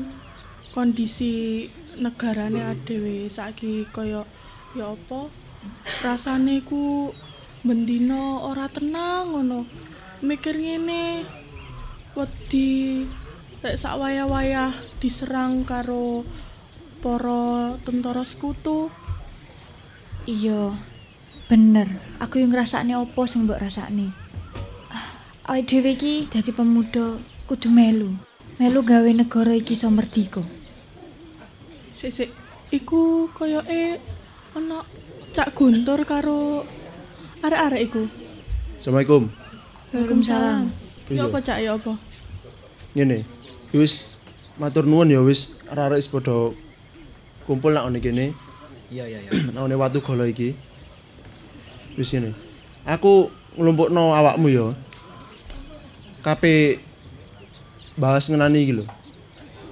[0.71, 1.67] kondisi
[1.99, 4.23] negarane dhewe saiki kaya
[4.79, 5.27] ya apa?
[5.99, 7.11] Rasane ku
[7.67, 9.67] bendina ora tenang ngono.
[10.23, 11.27] Mikir ngene.
[12.15, 13.03] Wedi
[13.59, 14.71] lek sak wayah-wayah
[15.03, 16.23] diserang karo
[17.03, 18.87] para tentara sekutu.
[20.31, 20.79] Iya.
[21.51, 21.91] Bener,
[22.23, 24.15] aku yang ngrasakne apa sing mbok rasakne.
[25.43, 27.19] Ah, dhewe iki dadi pemuda
[27.51, 28.28] kudu melu.
[28.59, 30.43] Melu gawe negara iki iso merdika.
[31.95, 32.29] Sik sik
[32.75, 33.99] iku koyoke
[34.55, 34.83] ana
[35.31, 36.67] Cak Guntur karo
[37.39, 38.03] arek-arek iku.
[38.75, 39.31] Assalamualaikum.
[39.95, 40.63] Waalaikumsalam.
[41.07, 41.21] Ya Iya.
[41.25, 41.93] apa Cak ya apa?
[42.99, 43.23] Ngene.
[43.71, 44.03] Wis
[44.59, 46.51] matur nuwun ya wis arek-arek wis padha
[47.47, 48.25] kumpul nak ngene kene.
[48.91, 49.31] Iya iya iya.
[49.55, 50.51] Nang ngene watu golo iki.
[51.95, 52.35] Wis ngene.
[52.83, 54.67] Aku nglumpukno awakmu ya.
[56.19, 56.83] Kape
[57.99, 58.85] bahas ngenani iki lho.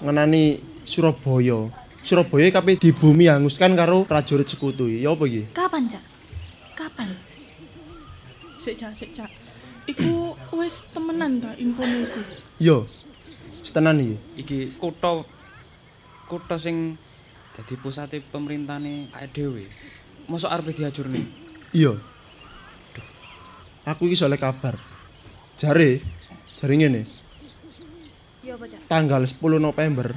[0.04, 1.72] Ngenani Surabaya.
[2.04, 4.92] Surabaya kape dibumi hanguskan karo prajurit sekutu.
[4.92, 5.48] Ya apa iki?
[5.56, 6.04] Kapan, Cak?
[6.76, 7.10] Kapan?
[8.60, 9.32] Sik Cak, sik Cak.
[9.88, 12.22] Iku wis temenan ta infone iku.
[12.60, 12.78] Yo.
[13.64, 14.16] Wis tenan iki.
[14.44, 15.24] Iki kutha
[16.28, 17.00] kutha sing
[17.56, 19.64] dadi pusate pemerintahane awake dhewe.
[20.28, 21.24] Mosok arep diajurne.
[21.72, 21.96] Iya.
[23.88, 24.76] Aku iki soalnya kabar.
[25.56, 26.04] Jare,
[26.60, 27.17] jare ngene.
[28.58, 28.82] Ya apa, Cak?
[28.90, 30.08] Tanggal 10 November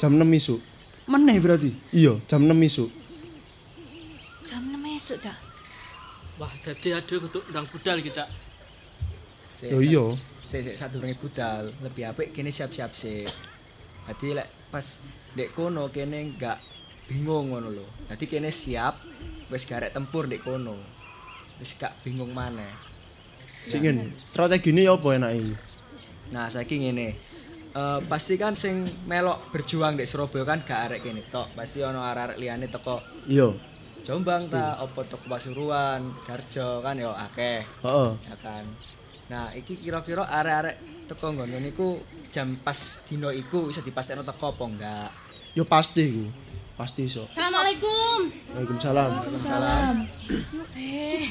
[0.00, 0.60] jam 6 isuk.
[1.04, 1.76] Meneh berarti.
[1.92, 2.88] Iya, jam 6 isuk.
[4.48, 5.36] Jam 6 esuk, Cak.
[6.40, 8.32] Wah, dadi aduh kudu ndang budal iki, Cak.
[9.68, 10.04] Yo iya.
[10.48, 13.28] Sik sik sadurunge budal, lebih apik kene siap-siap sik.
[14.08, 14.98] Dadi lek pas
[15.36, 16.56] ndek kono kene enggak
[17.12, 17.86] bingung ngono lho.
[18.08, 18.96] Dadi kene siap
[19.52, 20.74] wis garek tempur ndek kono.
[21.60, 22.72] Wis gak bingung maneh.
[23.68, 25.54] Sing ngene, strategine ya apa enake iki?
[26.34, 27.31] Nah, saiki ngene.
[27.72, 31.48] Eh pasti kan sing melok berjuang di Surabaya kan gak arek kene tok.
[31.56, 33.48] Pasti ono arek-arek liyane teko Iya.
[34.04, 37.64] Jombang ta, opo teko Pasuruan, Darjo kan yo akeh.
[37.64, 38.10] Heeh.
[38.28, 38.64] Ya kan.
[39.32, 40.76] Nah, iki kira-kira arek-arek
[41.08, 41.96] teko ngono niku
[42.28, 42.76] jam pas
[43.08, 45.10] dino iku bisa dipastekno teko apa enggak?
[45.56, 46.24] Yo pasti iku.
[46.76, 47.24] Pasti iso.
[47.32, 48.18] Assalamualaikum.
[48.52, 49.10] Waalaikumsalam.
[49.16, 49.94] Waalaikumsalam.
[50.76, 51.24] Eh,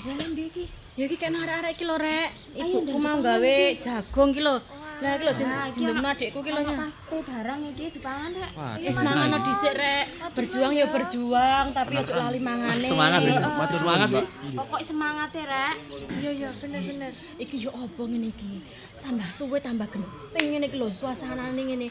[0.97, 2.29] Ya iki kan arek-arek iki lho, Rek.
[2.57, 4.57] Ibuku mau gawe jagung iki lho.
[5.01, 6.61] Lah iki lho dindemno adikku iki lho.
[6.77, 8.51] Pasti barang iki dipangan rek.
[8.85, 10.05] Wis mangan dhisik, Rek.
[10.37, 12.77] Berjuang ya berjuang, tapi ojo lali mangane.
[12.77, 13.41] Semangat wis.
[13.41, 14.25] Matur Semangat, Mbak.
[14.61, 15.75] Pokok semangat ya rek.
[16.21, 17.11] Iya iya bener-bener.
[17.41, 18.61] Iki yo opo ngene iki?
[19.01, 21.89] Tambah suwe tambah genting ngene iki lho suasanane ngene.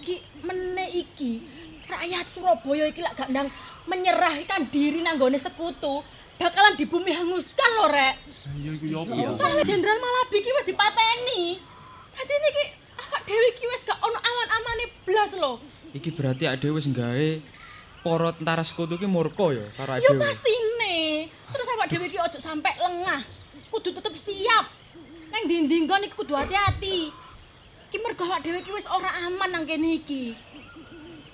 [0.00, 0.14] Iki
[0.48, 1.44] meneh iki
[1.92, 3.52] rakyat Surabaya iki lak gak ndang
[3.84, 6.02] menyerahkan diri nang gone sekutu
[6.40, 8.16] bakalan dibumi hanguskan lho rek.
[8.64, 9.00] Iya iku yo?
[9.36, 11.75] Soalnya Jenderal Malabi iki wis dipateni.
[12.16, 12.64] Dadi niki
[12.96, 15.52] awak dhewe iki wis gak ono aman-amane blas lho.
[15.92, 17.28] Iki berarti awake dhewe wis gawe
[18.00, 20.22] para tentara sekutu ki murka ya karo awake Yo dhewe.
[20.24, 20.96] pastine.
[21.52, 23.20] Terus awak dhewe iki ojo sampe lengah.
[23.68, 24.64] Kudu tetep siap.
[25.28, 27.12] Nang dinding kon iki kudu hati-hati.
[27.92, 30.32] Iki mergo awak dhewe iki wis ora aman nang kene iki.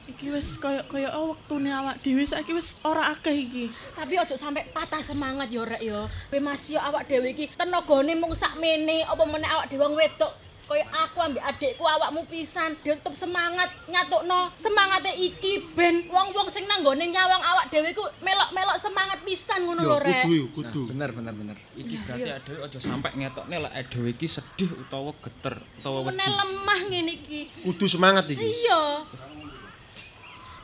[0.03, 3.65] Iki wis kaya kaya wektune awak dhewe saiki wis ora akeh iki.
[3.95, 6.11] Tapi ojo sampe patah semangat yo rek yo.
[6.27, 10.33] Kowe masih yo awak dhewe iki tenagane mung sakmene apa meneh awak dhewe wong wedok
[10.73, 16.65] kaya aku ambek adikku awakmu pisan Dia tetep semangat nyatukno semangate iki ben wong-wong sing
[16.65, 20.25] nanggone nyawang awak dhewe ku melok-melok semangat pisan ngono lho rek.
[20.25, 21.57] Nah, bener bener bener.
[21.77, 25.99] Iki berarti awake dhewe aja sampe ngetokne lek awake dhewe iki sedih utawa geter utawa
[26.09, 26.25] wedi.
[26.25, 27.41] Lemah ngene iki.
[27.69, 28.41] Kudu semangat iki.
[28.41, 29.05] Iya.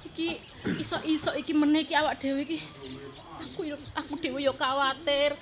[0.08, 0.28] Iki
[0.80, 2.64] iso-iso iki meneh iki awak dhewe iki.
[3.44, 3.60] Aku
[3.92, 5.36] aku dhewe yo kuwatir.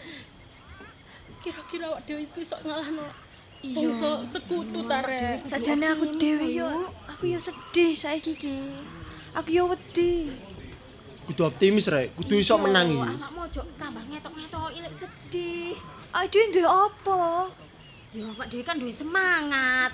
[1.47, 3.26] Kira-kira awak dhewe iki iso ngalahno.
[3.65, 5.49] Bangsa sekutu ta rek.
[5.49, 6.69] Sajane aku dhewe yo,
[7.09, 8.59] aku yo sedih saiki iki.
[9.37, 10.33] Aku yo wedi.
[11.27, 13.03] Kudu optimis rek, kudu iso menang iki.
[13.03, 15.75] Awakmu ojo tambah ngetok-ngetok ilek sedih.
[16.17, 17.23] Awake dhewe duwe apa?
[18.17, 19.93] Ya awak dhewe kan duwe semangat.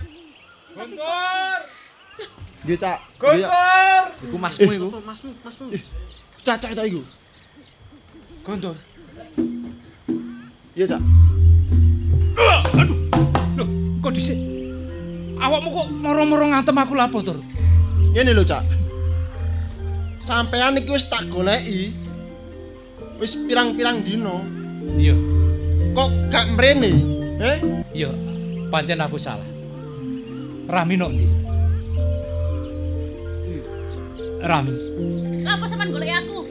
[0.73, 1.59] Guntur!
[2.63, 2.99] Nggih, Cak.
[3.19, 4.03] Guntur!
[4.25, 4.89] Iku masmu iku.
[5.03, 5.67] Masmu, masmu.
[6.47, 7.03] Cacak ta iku.
[8.47, 8.77] Guntur.
[10.73, 11.03] Iya, Cak.
[12.79, 13.02] Aduh.
[14.03, 14.39] Kok dhisik?
[15.39, 17.39] Awakmu kok moro-moro ngantem aku lapo, Tur?
[18.13, 18.63] Ngene lho, Cak.
[20.23, 21.95] Sampean iki wis tak goleki.
[23.19, 24.43] Wis pirang-pirang dino.
[24.99, 25.15] Iya.
[25.95, 26.93] Kok gak mrene?
[27.39, 27.57] Eh?
[27.95, 28.11] Iya,
[28.71, 29.47] pancen aku salah.
[30.67, 31.27] Rami nok ndi?
[34.43, 34.75] Rami,
[35.47, 36.43] Apa sampean golek aku?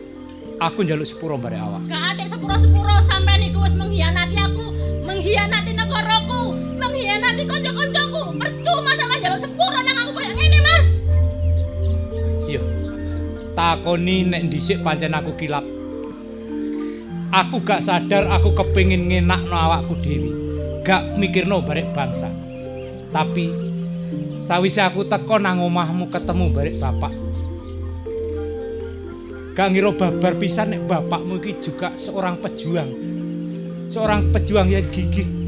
[0.61, 1.83] aku njaluk sepuro bare awak.
[1.91, 4.65] Gak ada sepuro-sepuro sampean iku wis mengkhianati aku,
[5.03, 6.40] mengkhianati negaraku,
[7.11, 8.39] Iya, enak di konco-koncoku.
[8.39, 10.87] Percuma sama jalur sepuro nang aku koyo ini, Mas.
[12.47, 12.63] Yo.
[13.51, 15.67] Takoni nek dhisik pancen aku kilap.
[17.35, 20.31] Aku gak sadar aku kepingin ngenakno awakku Dewi,
[20.87, 22.31] Gak mikirno barek bangsa.
[23.11, 23.51] Tapi
[24.47, 27.11] sawise aku teko nang omahmu ketemu barek bapak.
[29.59, 32.87] Gak ngiro babar pisan nek bapakmu iki juga seorang pejuang.
[33.91, 35.40] Seorang pejuang yang gigih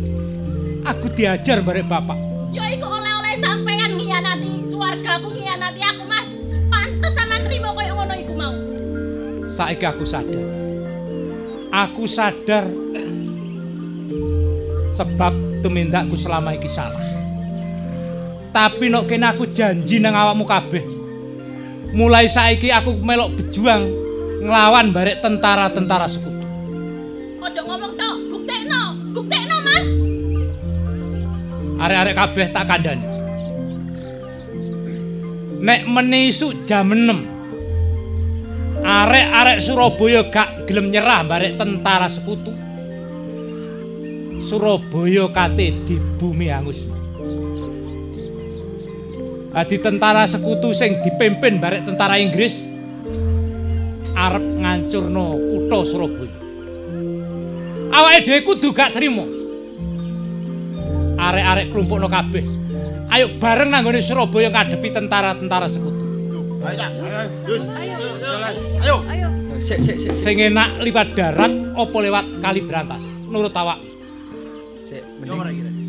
[0.83, 2.19] Aku diajar barek bapak.
[2.51, 6.29] Ya iku oleh-oleh sampean ngianati keluargaku ngianati aku, Mas.
[6.67, 8.55] Pantes sampean nrimo koyo ngono iku mau.
[9.47, 10.43] Saiki aku sadar.
[11.73, 12.67] Aku sadar
[14.93, 17.01] sebab tumindakku selama iki salah.
[18.51, 20.83] Tapi nek kene aku janji nang awakmu kabeh.
[21.95, 23.87] Mulai saiki aku melok berjuang
[24.43, 26.32] nglawan barek tentara-tentara sekutu.
[31.83, 33.05] Arek-arek kabeh tak kandhani.
[35.63, 42.51] Nek meni isuk jam 6 arek-arek Surabaya gak gelem nyerah barek tentara sekutu.
[44.43, 46.87] Surabaya kate di bumi hangus.
[49.51, 52.63] Adi tentara sekutu sing dipimpin barek tentara Inggris
[54.15, 56.31] arep ngancurno kutha Surabaya.
[57.91, 59.42] Awake dhewe kudu gak trimo.
[61.23, 62.43] Arek-arek klumpukno kabeh.
[63.13, 66.03] Ayo bareng nanggone Surabaya ngadepi tentara-tentara sekutu.
[66.67, 66.83] Ayo.
[68.83, 68.95] Ayo.
[69.07, 69.27] Ayo.
[69.63, 70.11] Sik sik sik.
[70.11, 72.99] Sing enak liwat darat apa lewat kali berantas?
[73.31, 73.79] Nurut awak.
[74.83, 75.39] Sik, mending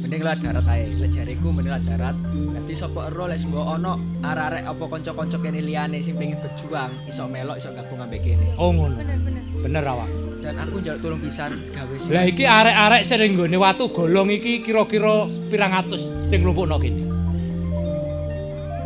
[0.06, 0.86] mending lewat darat ae.
[1.02, 2.14] Lek jariku mending lewat darat.
[2.54, 7.26] Dadi sapa ero lek mbok ana arek-arek apa kanca-kanca kene liyane sing pengen berjuang, iso
[7.26, 8.46] melok iso gabung ambek kene.
[8.54, 8.94] Oh ngono.
[8.94, 9.42] Bener bener.
[9.58, 10.10] Bener awak.
[10.44, 14.60] Dan aku njaluk tulung pisan gawe sing Lah iki arek-arek sing nggone watu golong iki
[14.60, 17.00] kira-kira pirang atus sing nglumpukno kene.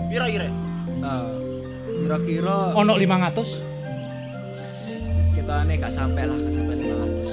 [0.07, 0.47] Piro kira?
[0.47, 0.55] Eh,
[2.07, 5.35] kira-kira Ono 500?
[5.35, 7.27] Ketane gak sampai lah, gak sampai 500.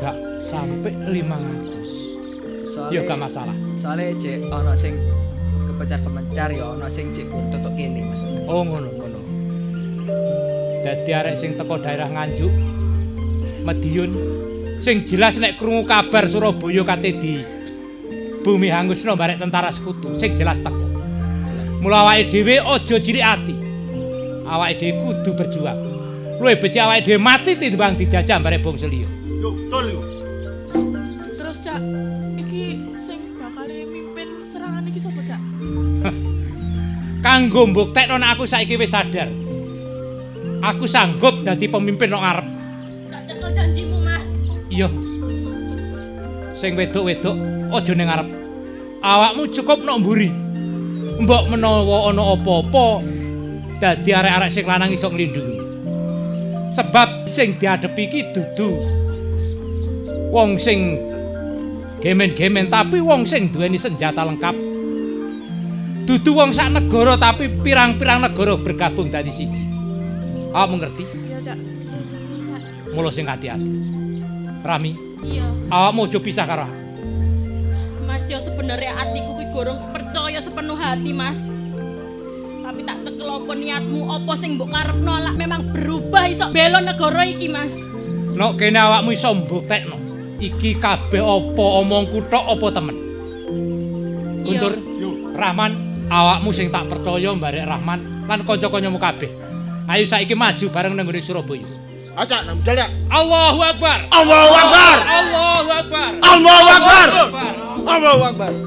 [0.00, 2.72] Gak sampai 500.
[2.72, 3.52] Soale Ya gak masalah.
[3.76, 4.96] Soale cek ana sing
[5.68, 8.24] kepencar-kepencar ya ana sing cek tutuk kene Mas.
[8.48, 9.20] Oh ngono ngono.
[10.80, 12.48] Dadi arek sing teko daerah Nganjuk,
[13.66, 14.10] Madiun
[14.78, 17.42] sing jelas nek krungu kabar Surabaya kate di
[18.46, 20.78] bumi hangusno barek tentara sekutu, sing jelas teko.
[20.78, 21.82] Jelas.
[21.82, 23.54] Mula awake dhewe aja cilik ati.
[24.46, 25.78] Awake dhewe kudu berjuang.
[26.38, 29.10] Luwih becik awake dhewe mati timbang dijajah barek bangsa liya.
[29.42, 30.00] Yo, betul yo.
[31.34, 31.82] Terus Cak,
[32.38, 35.40] iki sing bakal mimpin serangan iki sapa Cak?
[37.26, 39.26] Kanggo mbuktekno nek aku saiki wis sadar.
[40.62, 42.55] Aku sanggup dadi pemimpin nang ngarep.
[44.76, 44.92] Iya.
[46.52, 47.36] Sing wedok-wedok
[47.72, 48.28] aja ning ngarep.
[49.00, 50.28] Awakmu cukup nok mburi.
[51.16, 53.00] Mbok menawa ana apa-apa
[53.80, 55.56] dadi arek-arek sing lanang iso nglindungi.
[56.76, 58.68] Sebab sing diadepi iki dudu
[60.28, 61.00] wong sing
[62.04, 64.52] gemen-gemen tapi wong sing duweni senjata lengkap.
[66.04, 69.64] Dudu wong sak negara tapi pirang-pirang negara bergabung dadi siji.
[70.52, 71.04] Awakmu ngerti?
[71.32, 71.58] Iya Cak.
[72.92, 73.95] Mula sing hati-hati.
[74.66, 74.92] Rami,
[75.22, 75.46] Iya.
[75.70, 76.78] awakmu aja pisah karo aku.
[78.04, 81.38] Mas yo sebenarnya atiku kuwi gorong percaya sepenuh hati, Mas.
[82.66, 87.22] Tapi tak cekel apa niatmu, apa sing mbok karepno lak memang berubah iso bela negara
[87.22, 87.70] iki, Mas.
[88.34, 89.96] Nok kene awakmu iso mbuktekno.
[90.36, 92.96] Iki kabeh apa omongku tok apa temen?
[94.44, 94.74] Guntur,
[95.32, 95.72] Rahman,
[96.12, 99.30] awakmu sing tak percaya barek Rahman lan kanca-kancamu kabeh.
[99.86, 101.85] Ayo saiki maju bareng nang Surabaya.
[102.16, 102.88] Acak, nang budal ya.
[103.12, 103.98] Allahu Akbar.
[104.08, 104.96] Allahu Akbar.
[105.04, 106.10] Allahu Akbar.
[106.24, 107.08] Allahu Akbar.
[107.84, 108.52] Allahu Akbar.
[108.56, 108.65] Ya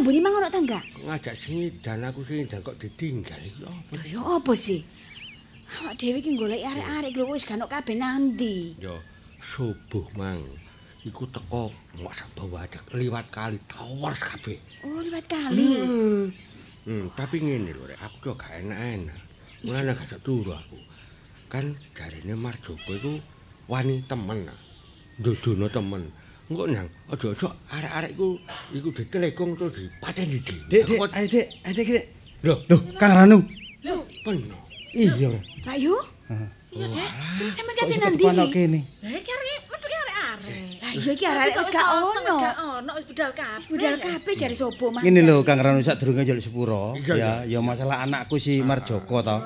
[0.00, 0.82] Mburi mang ono tangga.
[1.06, 3.92] Ngajak sini dan aku sini dan kok ditinggal iki apa?
[3.94, 4.82] Lho ya apa sih?
[5.70, 8.74] Awak dhewe iki golek arek-arek lho wis gak ono kabeh nanti.
[8.82, 8.98] Yo
[9.38, 10.42] subuh mang.
[11.04, 11.70] Iku teko
[12.00, 14.58] mak bawa ajak liwat kali tawars kabeh.
[14.82, 15.68] Oh, liwat kali.
[15.84, 16.22] Hmm.
[16.84, 19.20] Hmm, tapi ngene lho rek, aku kok gak enak-enak.
[19.62, 20.78] Mulane gak iso turu aku.
[21.46, 23.12] Kan jarine Marjoko iku
[23.70, 24.50] wani temen.
[25.22, 26.10] Ndodono temen.
[26.44, 28.28] Engko nang aja-aja arek-arek iku
[28.76, 30.54] iku ditelekong terus dipateni di.
[30.68, 32.04] Dik, dik, ayo dik, ayo dik.
[32.44, 33.40] Loh, Loh, Kang Ranu.
[33.80, 34.52] Lho, Peno.
[34.92, 35.32] Iya.
[35.64, 35.96] Pak Yu?
[36.28, 36.48] Heeh.
[36.76, 37.10] Iya, Dek.
[37.40, 38.20] Terus sampe Kok kate iso nandi?
[38.20, 38.80] ketuan kok kene?
[39.00, 40.52] Lah iki arek metu arek-arek.
[40.84, 42.12] Lah iya iki arek wis gak ono.
[42.12, 43.68] Wis gak ono, wis budal kabeh.
[43.72, 45.00] Budal kabeh jare sopo mah.
[45.00, 46.92] Ngene lho Kang Ranu sadurunge njaluk sepuro.
[47.08, 49.36] Ya, ya masalah anakku si Marjoko to.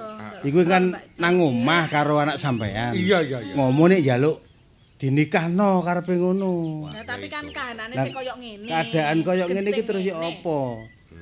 [0.43, 2.99] Iku kan nang omah karo anak sampean.
[2.99, 3.55] Iya, iya, iya.
[3.55, 4.48] Ngomong nek njaluk
[4.99, 6.91] dinikahno karepe ngono.
[6.91, 8.67] Lah tapi kan kahanane sing koyo ngene.
[8.67, 10.59] Keadaan koyo ngene iki terus ya apa?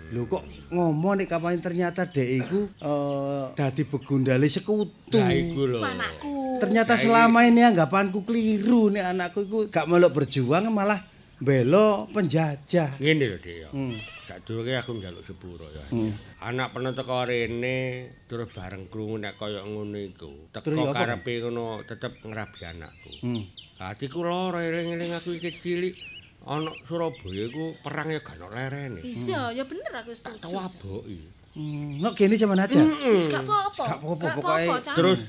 [0.07, 5.21] Lho kok ngomong nek kapan ternyata dek iku eh, dadi begundale sekutu.
[5.21, 5.81] Lah iku lho.
[5.85, 6.35] Anakku.
[6.57, 11.05] Ternyata selama ini anggapanku keliru nek anakku iku gak melok berjuang malah
[11.37, 12.97] belo penjajah.
[12.97, 13.57] Ngene lho, Dik.
[13.67, 13.69] ya.
[13.75, 14.16] Hmm.
[14.27, 15.87] Sadurunge aku njaluk sepuro ya.
[15.95, 16.11] Hmm.
[16.43, 20.51] Anak peno teko rene terus bareng krungu nek kaya ngono iku.
[20.51, 23.11] Teko karepe ngono tetep ngrabi anakku.
[23.23, 23.47] Hmm.
[23.79, 25.95] Atiku lara eling-eling aku iki cilik
[26.43, 28.99] ana Surabaya iku perang ya gak ono lerene.
[28.99, 30.43] Bisa, ya bener aku setuju.
[30.43, 31.19] Tak waboki.
[31.55, 32.83] Hmm, nek kene zaman aja.
[32.83, 33.83] Wis gak apa-apa.
[33.87, 34.67] Gak apa-apa, Gak pokoke.
[34.83, 34.97] Cang.
[34.99, 35.21] Terus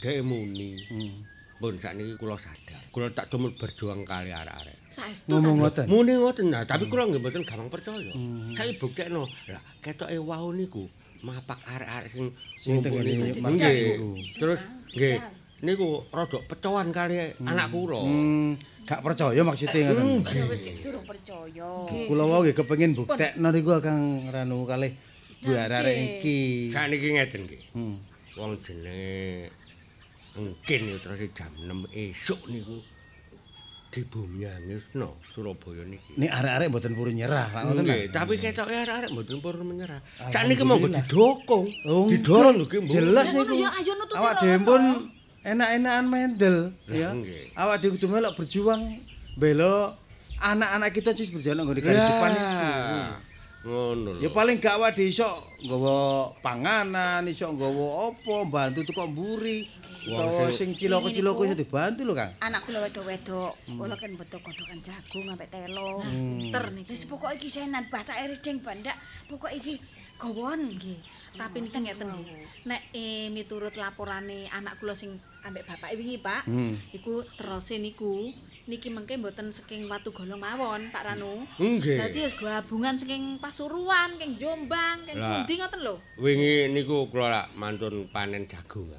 [0.00, 0.80] dhek muni.
[0.88, 1.27] Hmm.
[1.58, 2.78] Pun sakniki kula sadar.
[2.94, 4.78] Kula tak tumut berjuang kali arek-arek.
[4.94, 5.86] Saestu Ngomong ngoten.
[5.90, 8.14] Muni ngoten nah, tapi kula nggih mboten gampang percaya.
[8.14, 8.54] Hmm.
[8.54, 9.26] Saya buktekno.
[9.50, 10.86] Lah, ketoke wau niku
[11.26, 13.42] mapak arek-arek sing Sing tengene Nggih.
[13.42, 14.10] niku.
[14.38, 14.60] Terus
[14.94, 15.18] nggih
[15.66, 18.06] niku rada pecowan kali anak kula.
[18.06, 18.54] Hmm,
[18.86, 20.22] gak percaya maksudnya ngoten.
[20.46, 21.70] Wis durung percaya.
[22.06, 24.94] Kula wae nggih kepengin buktekno niku Kang Ranu kalih
[25.42, 26.70] bu arek iki.
[26.70, 27.62] Sakniki ngeten nggih.
[27.74, 27.98] Hmm.
[28.38, 29.50] Wong jenenge
[30.38, 32.78] engkin ya terus jam 6 esuk niku
[33.88, 36.12] dibumyangisno Surabaya niki.
[36.20, 37.84] Nek arek-arek mboten purun nyerah, lak ngoten.
[37.88, 40.00] Nggih, tapi ketoke arek-arek mboten purun menyerah.
[40.28, 42.84] Sakniki monggo didokong, Oh, didorong lho nggih.
[42.84, 43.64] Jelas niku.
[44.12, 44.40] Awak loro.
[44.44, 44.82] dhewe pun
[45.40, 47.16] enak-enakan mendel ya.
[47.56, 49.00] Awak dhewe kudu melok berjuang
[49.40, 49.96] bela
[50.36, 52.46] anak-anak kita sing berjalan nggone garis depan itu.
[53.64, 54.20] Ngono lho.
[54.20, 55.28] Ya paling gak awak dhewe iso
[55.64, 55.96] nggawa
[56.44, 59.64] panganan, iso nggawa apa, bantu tukang mburi.
[60.08, 62.32] Utawa sing ciloko-ciloko iso dibantu lho, Kang.
[62.40, 66.00] Anak kula wedok-wedok, kula kan beto kodokan jagung sampe telo.
[66.00, 66.48] Hmm.
[66.48, 66.84] Ter nih.
[66.88, 68.96] Wis pokoke iki senan batake rideng bandak.
[69.28, 69.76] Pokoke iki
[70.16, 70.98] gawon nggih.
[71.36, 72.66] Tapi niki ngeten nggih.
[72.66, 76.74] Nek eh, miturut laporane anak kula sing ambek bapak wingi, Pak, Hmm.
[76.90, 78.32] iku terose niku
[78.68, 81.46] niki mengke mboten saking watu golong mawon, Pak Ranu.
[81.56, 81.96] Nggih.
[82.00, 85.40] Dadi wis gabungan saking Pasuruan, saking Jombang, saking Lah.
[85.40, 85.96] pundi ngoten lho.
[86.18, 88.90] Wingi niku kula mantun panen jagung.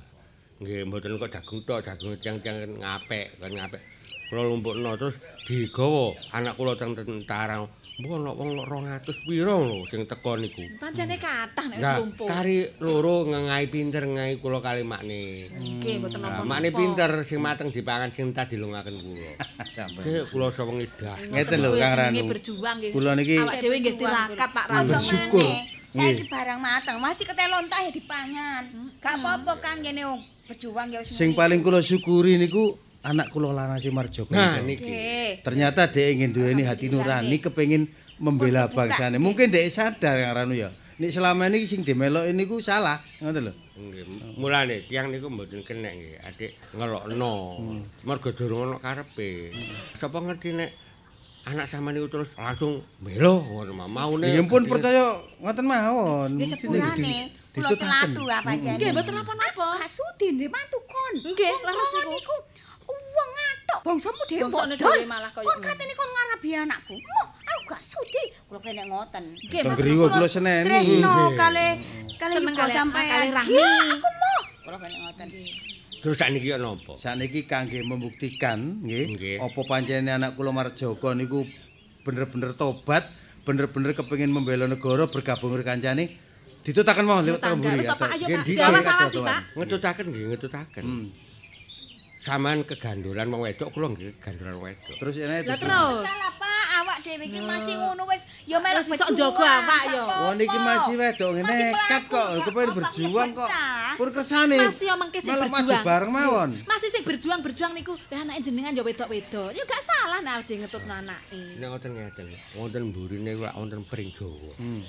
[0.60, 3.80] Nggih, mboten kok jagung tok, jagung tiang-tiang ngapik, kan ngapik.
[4.27, 5.15] Kula lumpukno terus
[5.48, 7.64] digawa anak kula teng tentara.
[7.99, 10.64] Mbok ana wong 200 pira lho sing teko niku.
[10.80, 12.27] Pancene kathah nek wis lumpuh.
[12.31, 15.48] kari loro ngengai pinter ngengai kula kali makne.
[15.52, 16.48] Nggih, mboten napa-napa.
[16.48, 19.31] makne pinter sing mateng dipangan sing tak dilungaken kula.
[19.76, 20.03] Sampai.
[20.03, 21.19] Nggih, kula sawengi das.
[21.27, 22.23] Ngeten lho Kang Ranu.
[22.30, 22.91] berjuang nggih.
[22.91, 24.91] Kula niki awak dhewe nggih tirakat Pak Ranu.
[24.91, 25.48] bersyukur.
[25.90, 28.61] Saiki barang mateng, masih ketelon tah ya dipangan.
[29.02, 31.13] Gak apa-apa Kang wong berjuang ya wis.
[31.13, 32.73] Sing paling kula syukuri niku
[33.05, 34.34] anak kula lanang si Marjoko.
[34.34, 35.38] Nah, niki.
[35.45, 37.85] Ternyata dia ingin duweni hati nurani kepengin
[38.17, 39.21] membela bangsane.
[39.21, 40.73] Mungkin dia sadar Kang Ranu ya.
[40.99, 43.53] Nek selama ini sing dimelok niku salah, ngoten lho.
[43.80, 47.63] Nggih, mulane tiyang niku mboten kenek nggih, adik ngelokno.
[48.03, 49.55] Mergo durung ana karepe.
[49.95, 50.76] Sapa ngerti nek
[51.47, 54.27] anak sama niku terus langsung belo ngono mah maune.
[54.27, 56.35] Ya pun percaya ngoten mawon.
[56.35, 57.31] Nggih sepurane
[57.61, 58.76] kula celatu apa jane.
[58.80, 59.65] Nggih, mboten napa-napa.
[59.80, 61.14] Gak sudi ndek mantu kon.
[61.19, 62.38] Nggih, leres niku.
[62.90, 64.41] wong ngatok bangsamu dhewe.
[64.49, 65.65] Bangsane dhewe malah kaya Kon ngono.
[65.69, 66.95] katene kon ngarabi anakku.
[66.98, 68.23] Moh, aku gak sudi.
[68.49, 69.23] Kula kene ngoten.
[69.45, 70.65] Nggih, Mas, griya kula seneni.
[70.65, 71.38] Tresno Nggih.
[71.38, 71.68] kali
[72.18, 73.61] kali Yuga sampai kali Rahmi.
[73.94, 74.41] Aku moh.
[74.65, 75.27] Kula kene ngoten.
[75.99, 76.95] Terus sakniki ya napa?
[76.95, 79.38] Sakniki kangge membuktikan nggih Nggih.
[79.44, 81.44] apa pancene anak kula Marjoko niku
[82.07, 83.03] bener-bener tobat,
[83.44, 86.15] bener-bener kepengin membela negara bergabung karo kancane.
[86.60, 88.44] Ditutaken mawon lewat Tangga, to, Pak, ayo, Pak.
[88.45, 89.40] Diawas-awasi, Pak.
[89.56, 90.84] Ngetutaken nggih, ngetutaken.
[90.86, 91.07] Hmm.
[92.19, 94.95] Saman kegandolan wong wedok kula nggih gandolan wedok.
[94.99, 95.60] Terus Lah terus.
[95.64, 96.03] terus.
[96.03, 99.15] Salah Pak, awak dhewe iki masih ngono wis ya melok iso berjuang.
[99.15, 100.03] njaga awak ya.
[100.27, 103.49] Oh niki masih wedok Masih nekat kok, kepengin berjuang kok.
[103.95, 104.57] Pun kersane.
[104.60, 105.84] Masih yo mengke sing Malah maju berjuang.
[105.88, 106.49] bareng mawon.
[106.68, 109.49] Masih sing berjuang-berjuang niku, lah anake jenengan ya wedok-wedok.
[109.56, 111.40] Ya gak salah nek ade ngetutno anake.
[111.56, 112.27] Nek ngoten ngeten,
[112.60, 114.52] wonten mburine kula wonten pring Jawa.
[114.60, 114.84] Hmm.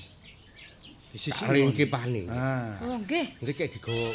[1.10, 1.42] Di sisi
[1.90, 2.26] paning.
[2.30, 2.78] Ah.
[2.86, 3.42] Oh, nggih.
[3.42, 4.14] Nggih cek digawa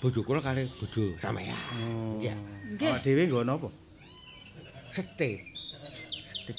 [0.00, 1.54] bojo kula kali bojo sampeyan.
[1.78, 2.16] Oh.
[2.18, 2.34] Iya.
[2.74, 2.90] Nggih.
[2.90, 3.68] Awak dhewe nggo napa?
[4.88, 5.52] Sete.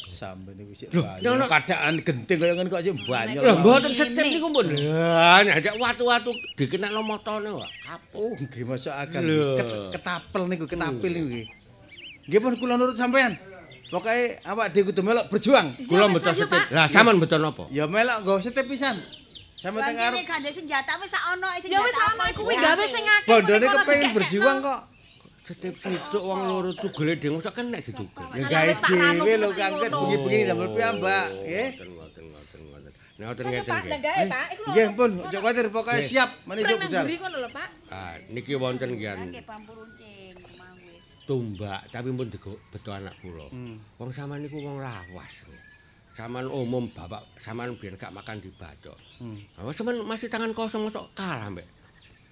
[0.09, 1.21] Sampeyan niku sik Loh, banyak.
[1.21, 3.41] nek ono- keadaan genting kaya ngene kok sik banyak.
[3.41, 4.65] Lho mboten setip niku pun.
[4.69, 7.69] Lah nek watu-watu dikenakno motone kok.
[8.15, 8.63] Oh, nggih.
[8.63, 9.57] Lho.
[9.59, 11.45] Ket- Ketapel niku, ketapil niku nggih.
[12.29, 13.33] Nggih pun kula nurut sampean.
[13.91, 15.77] Pokoke awak dhewe kudu melok berjuang.
[15.85, 16.61] Kula mboten setip.
[16.71, 17.67] Lah sampean mboten napa?
[17.69, 18.97] Ya melok nggo setip pisan.
[19.63, 23.27] Sampe teng arep gandhe senjata wis sak ono Ya wis ana kuwi gawe sing akeh.
[23.31, 24.81] bondone kepengin berjuang kok.
[25.43, 28.27] Setip situk wong loro tugele dhewe mosok kena ditugel.
[28.35, 31.67] Ya gawe dhewe lho kangket bengi-bengi damel piyambak, nggih.
[31.79, 32.91] Ngoten ngoten ngoten.
[33.13, 34.67] Nek ngoten Saya ngeten Pak nggih.
[34.67, 36.07] Nggih pun, ojo kuwatir pokoke Nggih.
[36.07, 37.03] siap menuju budal.
[37.03, 37.67] mburi kono lho Pak.
[37.87, 41.03] Ah, niki wonten kian Nggih pampuruncing mau wis.
[41.23, 43.47] tumbak tapi pun digo beto anak kula.
[43.95, 45.33] Wong sampean niku wong lawas.
[46.13, 48.93] Saman umum bapak saman biyen gak makan di bacok.
[49.17, 49.41] Hmm.
[49.57, 51.65] Awas sampean masih tangan kosong mosok kalah mbek.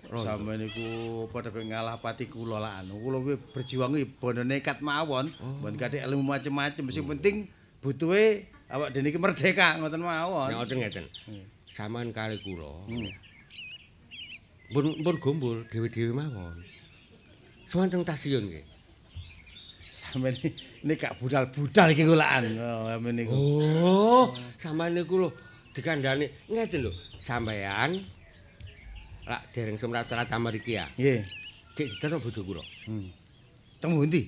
[0.06, 0.22] Rondo.
[0.22, 0.86] Sampeyan niku
[1.34, 3.02] padha pengen ngalah pati kula anu.
[3.02, 6.86] Kula kuwi berjuang iki bondo nekat mawon, mboten kadek ilmu macem-macem.
[6.94, 7.49] Sing penting
[7.82, 10.53] butuhe awak dene iki merdeka ngoten mawon.
[10.53, 11.06] Ngoten ngeten.
[11.66, 12.86] Saman kali kula.
[12.86, 13.10] Hmm.
[14.70, 16.62] Pun pun gombol dhewe-dhewe mawon.
[17.66, 18.70] Suwanteng stasiun nggih.
[20.12, 20.50] Iki
[20.84, 22.44] ini gak budal-budal iki kulaan.
[22.60, 23.32] Oh, niku.
[23.32, 24.26] Oh,
[24.60, 25.30] sampean niku lho
[25.72, 26.92] dikandani ngeten lho.
[27.24, 28.04] Sampean
[29.24, 30.92] lak dereng semrat-rat mriki ya.
[31.00, 31.24] Nggih.
[31.80, 32.64] Cek diterno bojo kula.
[32.92, 33.08] Hmm.
[33.80, 34.28] Teng pundi?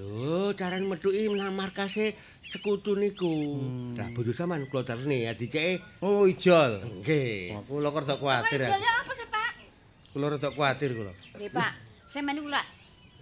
[0.00, 2.16] Lho, carane metuki nang markase
[2.48, 3.60] sekutu niku.
[4.00, 5.84] Lah bojo sampean kula terni ya diceke.
[6.00, 6.80] Oh, ijol.
[7.04, 7.60] Nggih.
[7.68, 8.64] Kula rada kuwatir.
[8.64, 8.72] ya.
[8.72, 9.52] Ijolnya apa sih Pak?
[10.16, 11.12] Kula rada kuwatir kula.
[11.36, 11.72] Nggih Pak,
[12.08, 12.64] sampeyan niku lak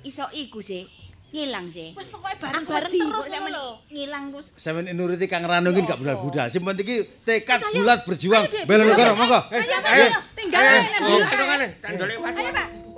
[0.07, 0.87] iso iku sih.
[1.33, 1.97] Ngilang sih.
[1.97, 3.67] Wis pokoke bareng-bareng terus ngono sampeyan lho.
[3.89, 4.47] ngilang terus.
[4.53, 6.47] Sampeyan nuruti Kang Rano iki gak budal-budal.
[6.53, 8.45] Sing penting iki tekad bulat berjuang.
[8.69, 9.41] Bela negara, monggo.
[9.49, 10.09] ayo, ayo.
[10.37, 12.33] Tinggal ae Oh, dulu, ayo kan, tandole Pak.
[12.37, 12.92] Ayo Pak.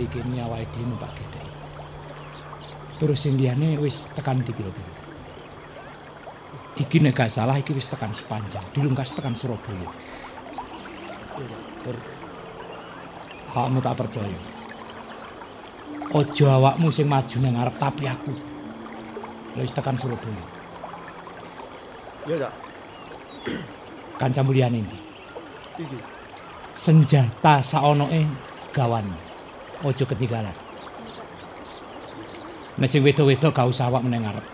[0.00, 1.44] Kali kene awake dhewe numpak gedhe.
[2.96, 4.92] Terus sing liyane wis tekan di kira-kira.
[6.80, 9.92] Iki nek gak salah iki wis tekan sepanjang, dilungkas tekan Surabaya.
[13.52, 14.40] Kamu tak percaya.
[16.16, 18.32] Ojo awakmu sing maju nang ngarep tapi aku.
[19.60, 20.44] Wis tekan Surabaya.
[22.24, 22.52] Ya, Cak.
[24.16, 24.98] Kancamu liyane ndi?
[25.76, 25.98] Iki.
[26.80, 28.24] senjata saonoe
[28.72, 29.29] gawan.
[29.80, 30.52] Ojo ketinggalan.
[32.80, 34.44] Nek sing wedok-wedok gak usah awak meneng ngarep.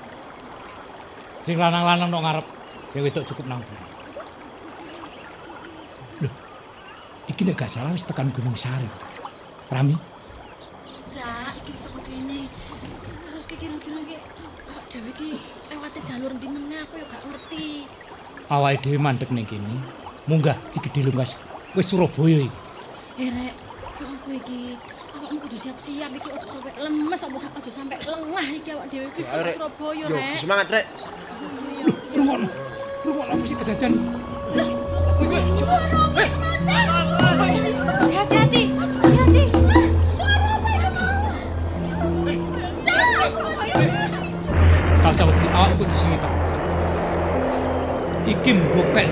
[1.46, 2.46] Sing lanang-lanang nok ngarep,
[2.90, 3.86] sing wedok cukup nang buri.
[6.26, 6.34] Loh.
[7.30, 8.90] Iki nek gak salah wis tekan Gunung Sari.
[9.66, 9.98] Rami,
[11.10, 12.46] Cak, iki wis teko kene.
[13.26, 14.16] Terus ki kira-kira ki
[14.90, 15.30] dhewe ki
[15.70, 17.86] lewate jalur ndi meneh aku ya gak ngerti.
[18.50, 19.74] awake dhewe mandek ning kene.
[20.26, 21.38] Munggah iki dilungkas
[21.74, 22.58] wis Surabaya iki.
[23.22, 23.54] Eh rek,
[24.02, 24.78] apa iki?
[25.16, 29.06] Awakmu kudu siap-siap iki ojo sampe lemes opo sampe ojo sampe lengah iki awak dhewe
[29.16, 29.54] wis teko Rek.
[29.56, 30.36] Surabaya Yo, rek.
[30.36, 30.86] semangat, Rek.
[32.16, 32.48] Rungokno.
[33.04, 33.92] Rungokno apa sih kedadan?
[38.16, 38.62] Hati-hati.
[39.00, 39.42] Hati-hati.
[45.02, 46.32] Gak usah wedi, awakku di sini tok.
[48.26, 49.08] Iki mbukten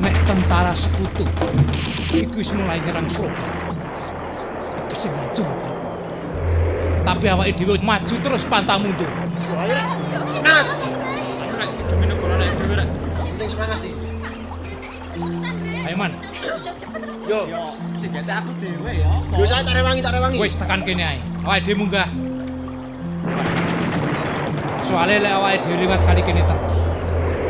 [0.00, 1.28] nek tentara sekutu
[2.16, 3.59] iku wis mulai nyerang Surabaya.
[5.00, 5.44] Sing maju.
[7.00, 9.08] Tapi awake dhewe maju terus pantang mundur.
[9.08, 9.86] Yo, ayo, Rek.
[10.36, 10.66] Semangat.
[11.40, 12.88] Ayo rek, demi negara nek dhewe rek.
[13.16, 13.96] Penting semangat iki.
[15.88, 16.12] Ayo man,
[17.24, 17.40] Yo.
[17.96, 19.08] Senjata aku dhewe ya.
[19.40, 20.36] Yo, saya tak rewangi, tak rewangi.
[20.36, 21.18] wis tekan kene ae.
[21.48, 22.08] Awake dhewe munggah.
[24.84, 26.76] Soale lek awake dhewe liwat kali kene terus.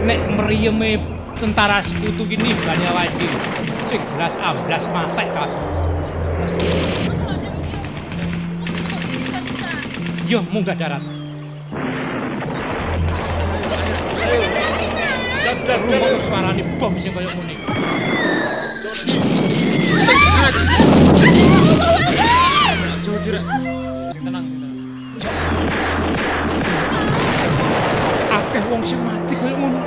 [0.07, 1.03] Nek mriyeme
[1.43, 3.43] tentara sekutu ki nimbani awake dhewe.
[3.91, 7.19] Sing jelas amblas matek kabeh.
[10.31, 11.03] Yo munggah darat.
[14.15, 14.47] Ayo.
[15.43, 15.81] Siap, siap, siap.
[15.91, 17.59] Rungokno suarane bom sing kaya ngene.
[19.91, 20.55] Penting semangat.
[22.95, 23.43] Aja wedi rek.
[24.15, 24.47] Sing tenang.
[28.31, 29.83] Akeh wong sing mati kaya ngono.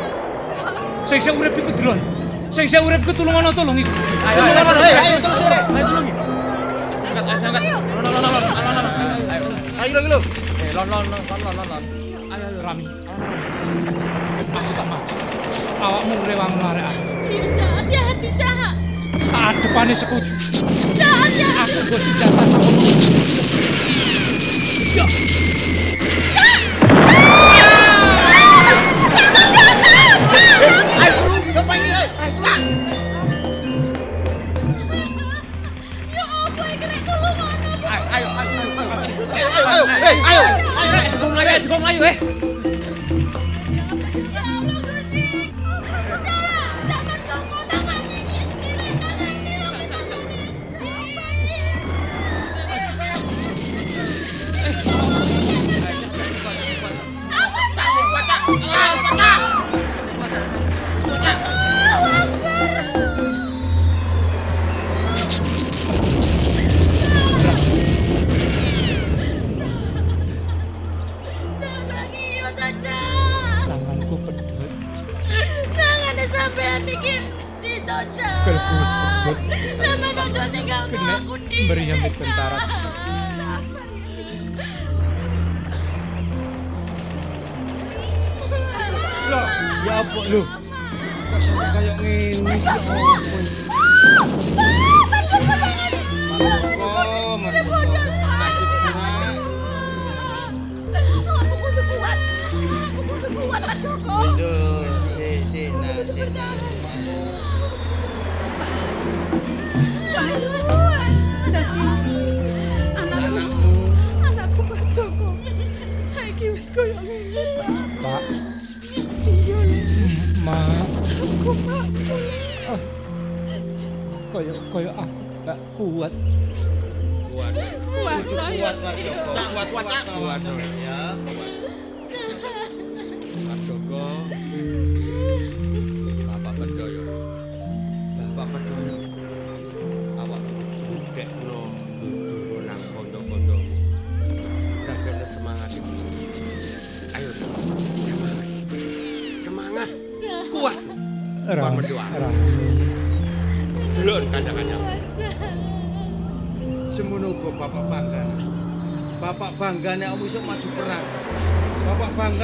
[1.07, 2.03] Sing sing urip iku delon.
[2.51, 3.87] Sing sing urip iku tulungono tulung iku.
[4.27, 5.63] Ayo, ayo, ayo, ayo, terus, Rek.
[5.71, 7.63] Angkat, ayo angkat.
[7.63, 8.82] Alon alon alon alon alon.
[9.83, 9.99] Ayo.
[9.99, 10.19] Ayo lho lho.
[10.63, 11.83] Eh, lon lon lon lon lon lon.
[12.31, 12.87] Ayo ayo Rami.
[14.55, 15.15] Aku tak maju.
[15.83, 17.01] Awakmu rewang larek aku.
[17.27, 18.71] Iya, Cak, hati-hati, Cak.
[19.35, 20.31] Adepane sekutu.
[20.95, 21.59] Cak, hati-hati.
[21.67, 22.81] Aku nggo senjata sakono.
[41.33, 41.65] Ayo rek.
[41.65, 42.32] Dukung mlayu, dukung mlayu, eh.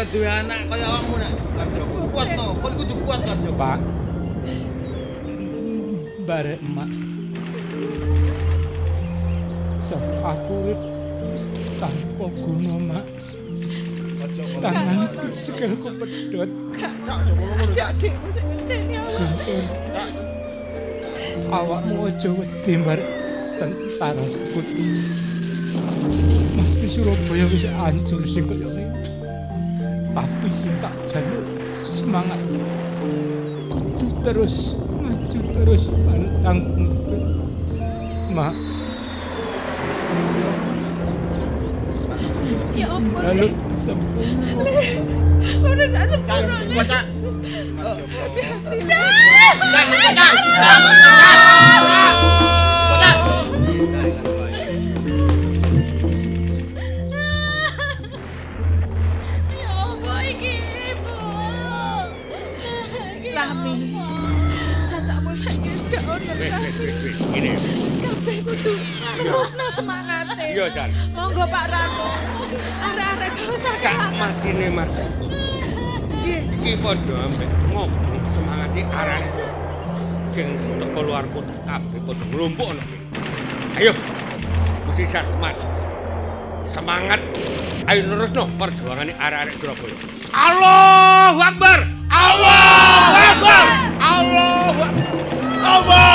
[0.10, 1.34] Duwe anak kaya awakmu nak.
[1.54, 3.58] Marjoko kuat no, kon kudu kuat Marjoko.
[3.62, 3.80] Pak.
[6.26, 6.90] Bare emak.
[9.90, 10.82] Sok aku urip
[11.30, 11.46] wis
[11.78, 13.06] tanpa guna, Mak.
[14.62, 16.50] Tanganku sikilku pedot.
[16.74, 16.94] Kak,
[17.70, 19.14] Iki adikmu sing ngenteni awak.
[19.14, 19.64] Guntur.
[21.50, 23.00] Awakmu aja wedi bar
[23.62, 24.86] tentara sekutu.
[26.58, 28.89] Mas di Surabaya wis hancur sing kaya
[30.60, 30.76] ngene.
[30.76, 31.46] Tapi sing tak jaluk
[31.88, 32.40] semangat.
[33.70, 37.24] Kudu terus maju terus pantang mundur.
[38.30, 38.54] Mak,
[42.80, 43.20] Ya apa?
[43.34, 44.64] lalu sempurna.
[44.64, 44.84] Le,
[45.60, 46.56] kono tak sempurna.
[46.60, 47.04] Cak, kuat, Cak.
[48.70, 49.28] Hati-hati.
[49.74, 51.29] Cak, sik, Cak.
[69.20, 70.46] terus nang semangate.
[70.56, 70.90] Iya, Jan.
[71.12, 72.08] Monggo Pak Rano.
[72.80, 73.84] Arek-arek sakit?
[73.84, 76.42] sak mati nih Nggih.
[76.60, 79.24] Iki padha ambek ngomong semangate arek
[80.36, 80.48] sing
[80.80, 82.84] teko luar kota kabeh padha nglumpuk ana
[83.80, 83.94] Ayo.
[84.88, 85.56] Mesti sarmat.
[86.68, 87.22] Semangat.
[87.88, 89.96] Ayo nerusno perjuangane arek-arek Surabaya.
[90.36, 91.80] Allahu Akbar.
[92.12, 93.66] Allahu Akbar.
[94.00, 95.20] Allahu Akbar.
[95.60, 96.09] Allah.